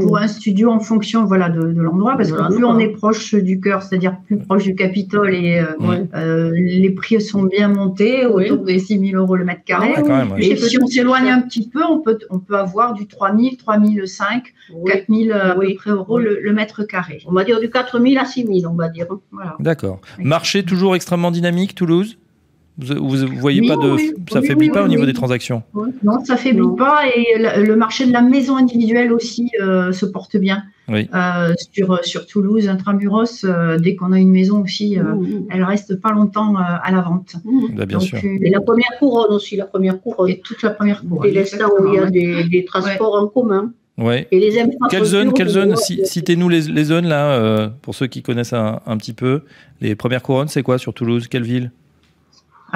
Pour 0.00 0.18
un 0.18 0.28
studio 0.28 0.70
en 0.70 0.80
fonction 0.80 1.24
voilà 1.24 1.48
de, 1.48 1.60
l'endroit 1.60 2.16
parce 2.16 2.32
que 2.32 2.54
plus 2.54 2.64
on 2.64 2.78
est 2.78 2.88
proche 2.88 3.34
du 3.34 3.60
cœur 3.60 3.82
c'est-à-dire 3.82 4.16
plus 4.26 4.38
proche 4.38 4.64
du 4.64 4.74
Capitole 4.74 5.34
et 5.34 5.58
euh, 5.58 6.04
euh, 6.14 6.50
les 6.54 6.90
prix 6.90 7.20
sont 7.20 7.44
bien 7.44 7.68
montés 7.68 8.26
autour 8.26 8.64
des 8.64 8.78
6 8.78 9.10
000 9.10 9.22
euros 9.22 9.36
le 9.36 9.44
mètre 9.44 9.64
carré. 9.64 9.94
et 10.38 10.56
si 10.56 10.78
on 10.80 10.86
s'éloigne 10.86 11.28
un 11.28 11.42
petit 11.42 11.68
peu 11.68 11.82
on 11.84 12.00
peut 12.00 12.18
on 12.30 12.38
peut 12.38 12.56
avoir 12.56 12.94
du 12.94 13.06
3 13.06 13.36
000 13.36 13.56
3 13.58 13.78
500 14.06 14.24
4 14.86 15.04
000 15.08 15.36
à 15.36 15.54
peu 15.54 15.74
près 15.74 15.90
euros 15.90 16.18
le, 16.18 16.52
mètre 16.52 16.84
carré. 16.84 17.22
On 17.26 17.32
va 17.32 17.44
dire 17.44 17.60
du 17.60 17.70
4 17.70 18.00
000 18.00 18.20
à 18.20 18.24
6 18.24 18.46
000 18.60 18.72
on 18.72 18.76
va 18.76 18.88
dire 18.88 19.06
voilà. 19.30 19.56
d'accord. 19.60 20.00
Marché 20.18 20.62
toujours 20.62 20.96
extrêmement 20.96 21.30
dynamique 21.30 21.74
Toulouse? 21.74 22.18
Vous, 22.78 23.16
vous 23.26 23.38
voyez 23.38 23.66
pas 23.66 23.76
de, 23.76 23.96
ça 24.30 24.42
faiblit 24.42 24.68
pas 24.68 24.84
au 24.84 24.88
niveau 24.88 25.06
des 25.06 25.14
transactions? 25.14 25.62
Non, 26.02 26.22
ça 26.24 26.36
faiblit 26.36 26.76
pas 26.76 27.04
et 27.06 27.38
le, 27.38 27.74
marché 27.74 28.06
de 28.06 28.12
la 28.12 28.20
maison 28.20 28.56
individuelle 28.56 29.12
aussi 29.12 29.50
euh, 29.62 29.92
se 29.92 30.04
porte 30.04 30.36
bien. 30.36 30.62
Euh, 30.90 31.52
sur, 31.72 32.04
sur 32.04 32.26
Toulouse, 32.26 32.68
intramuros, 32.68 33.44
euh, 33.44 33.76
dès 33.78 33.96
qu'on 33.96 34.12
a 34.12 34.20
une 34.20 34.30
maison 34.30 34.62
aussi, 34.62 34.98
elle 35.50 35.64
reste 35.64 36.00
pas 36.00 36.12
longtemps 36.12 36.54
à 36.56 36.90
la 36.92 37.00
vente. 37.00 37.36
Bah, 37.74 37.86
bien 37.86 37.98
sûr. 37.98 38.18
et 38.22 38.50
la 38.50 38.60
première 38.60 38.90
couronne 38.98 39.34
aussi, 39.34 39.56
la 39.56 39.64
première 39.64 40.00
couronne. 40.00 40.28
Et 40.28 40.40
toute 40.40 40.62
la 40.62 40.70
première 40.70 41.02
couronne. 41.02 41.28
Et 41.28 41.32
l'instant 41.32 41.70
où 41.78 41.88
il 41.88 41.94
y 41.94 41.98
a 41.98 42.10
des, 42.10 42.44
des 42.44 42.64
transports 42.64 43.14
en 43.14 43.26
commun. 43.26 43.72
Ouais. 43.96 44.28
Et 44.30 44.38
les 44.38 44.62
quelle 44.90 45.04
zone, 45.04 45.32
quelle 45.32 45.48
zone 45.48 45.74
Citez-nous 45.76 46.50
les, 46.50 46.60
les, 46.60 46.84
zones 46.84 47.06
là, 47.06 47.70
pour 47.80 47.94
ceux 47.94 48.06
qui 48.06 48.22
connaissent 48.22 48.52
un, 48.52 48.80
un, 48.84 48.98
petit 48.98 49.14
peu. 49.14 49.40
Les 49.80 49.94
premières 49.94 50.22
couronnes, 50.22 50.48
c'est 50.48 50.62
quoi 50.62 50.76
sur 50.76 50.92
Toulouse? 50.92 51.28
Quelle 51.28 51.44
ville? 51.44 51.70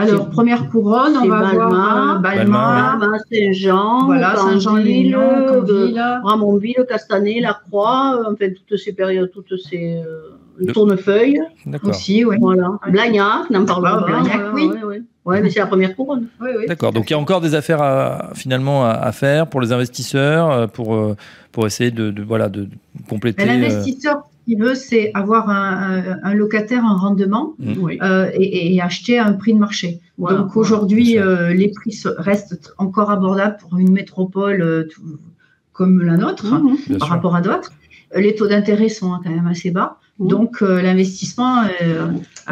Alors, 0.01 0.31
première 0.31 0.69
couronne, 0.69 1.17
on 1.17 1.27
va 1.27 1.41
Balma, 1.41 1.69
voir 1.69 2.17
euh, 2.17 2.19
Balma, 2.19 2.99
Saint-Jean, 3.31 4.07
voilà, 4.07 4.37
Saint-Jean-l'Île, 4.37 5.17
Ramonville, 6.25 6.87
Castanet, 6.89 7.41
La 7.41 7.55
Croix, 7.55 8.19
euh, 8.19 8.33
en 8.33 8.37
fait, 8.37 8.55
toutes 8.67 8.79
ces 8.79 8.93
périodes, 8.93 9.31
toutes 9.33 9.53
ces 9.59 10.03
euh, 10.05 10.73
tournefeuilles. 10.73 11.41
Aussi, 11.83 12.25
oui. 12.25 12.37
Voilà. 12.41 12.79
Blagnac, 12.89 13.51
n'en 13.51 13.65
parle 13.65 13.83
pas. 13.83 14.05
Blagnac, 14.07 14.55
oui. 14.55 14.71
oui, 14.85 15.03
oui. 15.25 15.41
mais 15.43 15.51
c'est 15.51 15.61
la 15.61 15.67
première 15.67 15.95
couronne. 15.95 16.27
Oui, 16.41 16.51
oui. 16.59 16.67
D'accord. 16.67 16.93
Donc 16.93 17.11
il 17.11 17.13
y 17.13 17.17
a 17.17 17.19
encore 17.19 17.41
des 17.41 17.55
affaires 17.55 17.83
à, 17.83 18.31
finalement 18.35 18.85
à, 18.85 19.13
faire 19.13 19.47
pour 19.47 19.61
les 19.61 19.73
investisseurs, 19.73 20.69
pour 20.71 21.17
pour 21.53 21.67
essayer 21.67 21.91
de, 21.91 22.11
de 22.11 22.23
voilà 22.23 22.49
de 22.49 22.69
compléter. 23.09 23.45
L'investisseur 23.45 24.23
qui 24.51 24.57
veut, 24.57 24.75
c'est 24.75 25.13
avoir 25.15 25.49
un, 25.49 26.35
locataire 26.35 26.85
en 26.85 26.97
rendement 26.97 27.55
mmh. 27.61 27.91
euh, 28.03 28.31
et, 28.35 28.81
acheter 28.81 29.17
à 29.17 29.27
un 29.27 29.35
prix 29.35 29.55
de 29.55 29.61
marché. 29.61 30.01
Donc 30.19 30.57
aujourd'hui, 30.57 31.19
euh, 31.19 31.55
les 31.55 31.69
prix 31.69 31.97
restent 32.19 32.75
encore 32.77 33.13
abordables 33.13 33.59
pour 33.61 33.79
une 33.79 33.93
métropole 33.93 34.61
euh, 34.61 34.89
comme 35.73 36.03
la 36.03 36.17
nôtre 36.17 36.47
mmh. 36.47 36.99
par 36.99 37.11
rapport 37.11 37.37
à 37.37 37.43
d'autres. 37.43 37.71
Les 38.17 38.35
taux 38.35 38.49
d'intérêt 38.49 38.89
sont 38.89 39.13
quand 39.23 39.31
même 39.31 39.47
assez 39.47 39.71
bas. 39.71 39.99
Mmh. 40.19 40.27
Donc 40.27 40.61
l'investissement. 40.63 41.63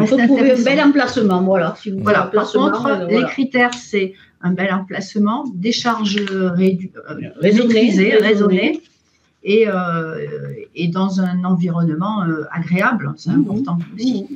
Il 0.00 0.06
faut 0.06 0.16
trouver 0.16 0.52
un 0.52 0.62
bel 0.62 0.80
emplacement. 0.80 1.42
Voilà. 1.42 1.74
voilà. 1.96 2.30
Par 2.32 2.52
contre, 2.52 3.08
les 3.10 3.24
critères, 3.24 3.74
c'est 3.74 4.12
un 4.40 4.52
bel 4.52 4.72
emplacement, 4.72 5.46
des 5.52 5.72
charges 5.72 6.24
raisonnées, 7.40 8.14
raisonnées 8.20 8.82
et, 9.48 9.66
euh, 9.66 10.26
et 10.74 10.88
dans 10.88 11.20
un 11.20 11.42
environnement 11.42 12.22
euh, 12.22 12.44
agréable. 12.52 13.14
C'est 13.16 13.30
important 13.30 13.78
aussi. 13.96 14.26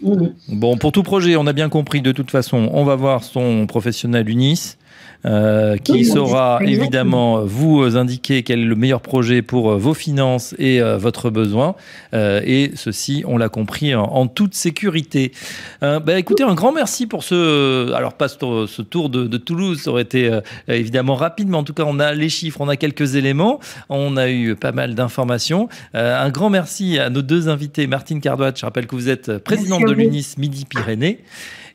Bon, 0.49 0.79
pour 0.79 0.91
tout 0.91 1.03
projet, 1.03 1.37
on 1.37 1.47
a 1.47 1.53
bien 1.53 1.69
compris 1.69 2.01
de 2.01 2.13
toute 2.13 2.31
façon, 2.31 2.71
on 2.73 2.85
va 2.85 2.97
voir 2.97 3.23
son 3.23 3.67
professionnel 3.67 4.29
UNIS. 4.29 4.79
Euh, 5.25 5.77
qui 5.77 6.05
saura 6.05 6.59
évidemment 6.63 7.45
vous 7.45 7.97
indiquer 7.97 8.43
quel 8.43 8.61
est 8.61 8.65
le 8.65 8.75
meilleur 8.75 9.01
projet 9.01 9.41
pour 9.41 9.71
euh, 9.71 9.77
vos 9.77 9.95
finances 9.95 10.53
et 10.59 10.83
euh, 10.83 10.99
votre 10.99 11.31
besoin. 11.31 11.77
et 12.13 12.73
ceci, 12.75 13.23
on 13.27 13.39
l'a 13.39 13.49
compris, 13.49 13.95
en, 13.95 14.27
toute 14.27 14.55
sécurité. 14.55 15.33
Bah, 15.81 16.19
écoutez, 16.19 16.43
un 16.43 16.55
grand 16.55 16.73
merci 16.73 17.07
pour 17.07 17.25
ce... 17.25 17.93
Alors, 17.93 18.15
pas 18.15 18.29
ce, 18.29 18.83
tour 18.83 19.11
de, 19.11 19.27
de, 19.27 19.37
Toulouse, 19.37 19.81
ça 19.83 19.91
aurait 19.91 20.03
été 20.03 20.39
évidemment 20.69 21.15
rapide, 21.15 21.49
mais 21.49 21.57
en 21.57 21.65
tout 21.65 21.75
cas, 21.75 21.85
on 21.87 21.99
a 22.01 22.13
les 22.13 22.29
chiffres, 22.29 22.61
on 22.61 22.69
a 22.69 22.77
quelques 22.77 23.17
éléments, 23.17 23.61
on 23.89 24.17
a 24.17 24.31
eu 24.31 24.55
pas 24.55 24.73
mal 24.73 24.95
d'informations. 24.95 25.69
un 25.95 26.31
grand 26.31 26.51
merci 26.51 26.99
à 26.99 27.11
nos 27.11 27.23
deux 27.23 27.49
invités, 27.49 27.87
Martine 27.87 28.21
Cardouat, 28.21 28.53
je 28.55 28.65
rappelle 28.65 28.87
que 28.87 28.95
vous 28.95 29.09
êtes 29.09 29.39
présidente 29.39 29.85
de 29.87 29.93
l'UNIS 29.93 30.35
Midi-Pyrénées. 30.39 31.21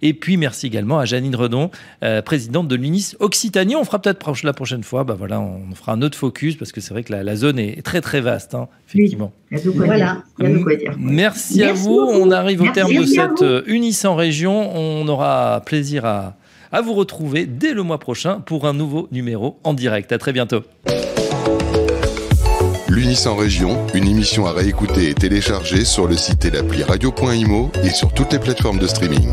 Et 0.01 0.13
puis 0.13 0.37
merci 0.37 0.67
également 0.67 0.99
à 0.99 1.05
Janine 1.05 1.35
Redon, 1.35 1.71
euh, 2.03 2.21
présidente 2.21 2.67
de 2.67 2.75
l'UNIS 2.75 3.15
Occitanie. 3.19 3.75
On 3.75 3.83
fera 3.83 4.01
peut-être 4.01 4.43
la 4.43 4.53
prochaine 4.53 4.83
fois, 4.83 5.03
bah 5.03 5.15
voilà, 5.17 5.39
on 5.39 5.73
fera 5.75 5.93
un 5.93 6.01
autre 6.01 6.17
focus 6.17 6.55
parce 6.55 6.71
que 6.71 6.81
c'est 6.81 6.93
vrai 6.93 7.03
que 7.03 7.13
la, 7.13 7.35
zone 7.35 7.59
est 7.59 7.81
très 7.83 8.01
très 8.01 8.21
vaste, 8.21 8.55
hein, 8.55 8.67
effectivement. 8.87 9.31
voilà, 9.75 10.23
Merci, 10.97 11.63
à 11.63 11.73
vous. 11.73 11.99
On 11.99 12.31
arrive 12.31 12.61
au 12.61 12.71
terme 12.71 12.93
de 12.93 13.05
cette 13.05 13.41
euh, 13.41 13.63
UNIS 13.67 14.05
en 14.05 14.15
région. 14.15 14.75
On 14.75 15.07
aura 15.07 15.61
plaisir 15.65 16.05
à, 16.05 16.37
à 16.71 16.81
vous 16.81 16.93
retrouver 16.93 17.45
dès 17.45 17.73
le 17.73 17.83
mois 17.83 17.99
prochain 17.99 18.39
pour 18.39 18.67
un 18.67 18.73
nouveau 18.73 19.07
numéro 19.11 19.59
en 19.63 19.73
direct. 19.73 20.11
À 20.11 20.17
très 20.17 20.33
bientôt. 20.33 20.63
L'UNIS 22.89 23.27
en 23.27 23.35
région, 23.35 23.85
une 23.93 24.07
émission 24.07 24.47
à 24.47 24.53
réécouter 24.53 25.09
et 25.09 25.13
télécharger 25.13 25.85
sur 25.85 26.07
le 26.07 26.17
site 26.17 26.45
et 26.45 26.49
l'appli 26.49 26.83
radio.imo 26.83 27.71
et 27.83 27.89
sur 27.89 28.13
toutes 28.13 28.33
les 28.33 28.39
plateformes 28.39 28.79
de 28.79 28.87
streaming. 28.87 29.29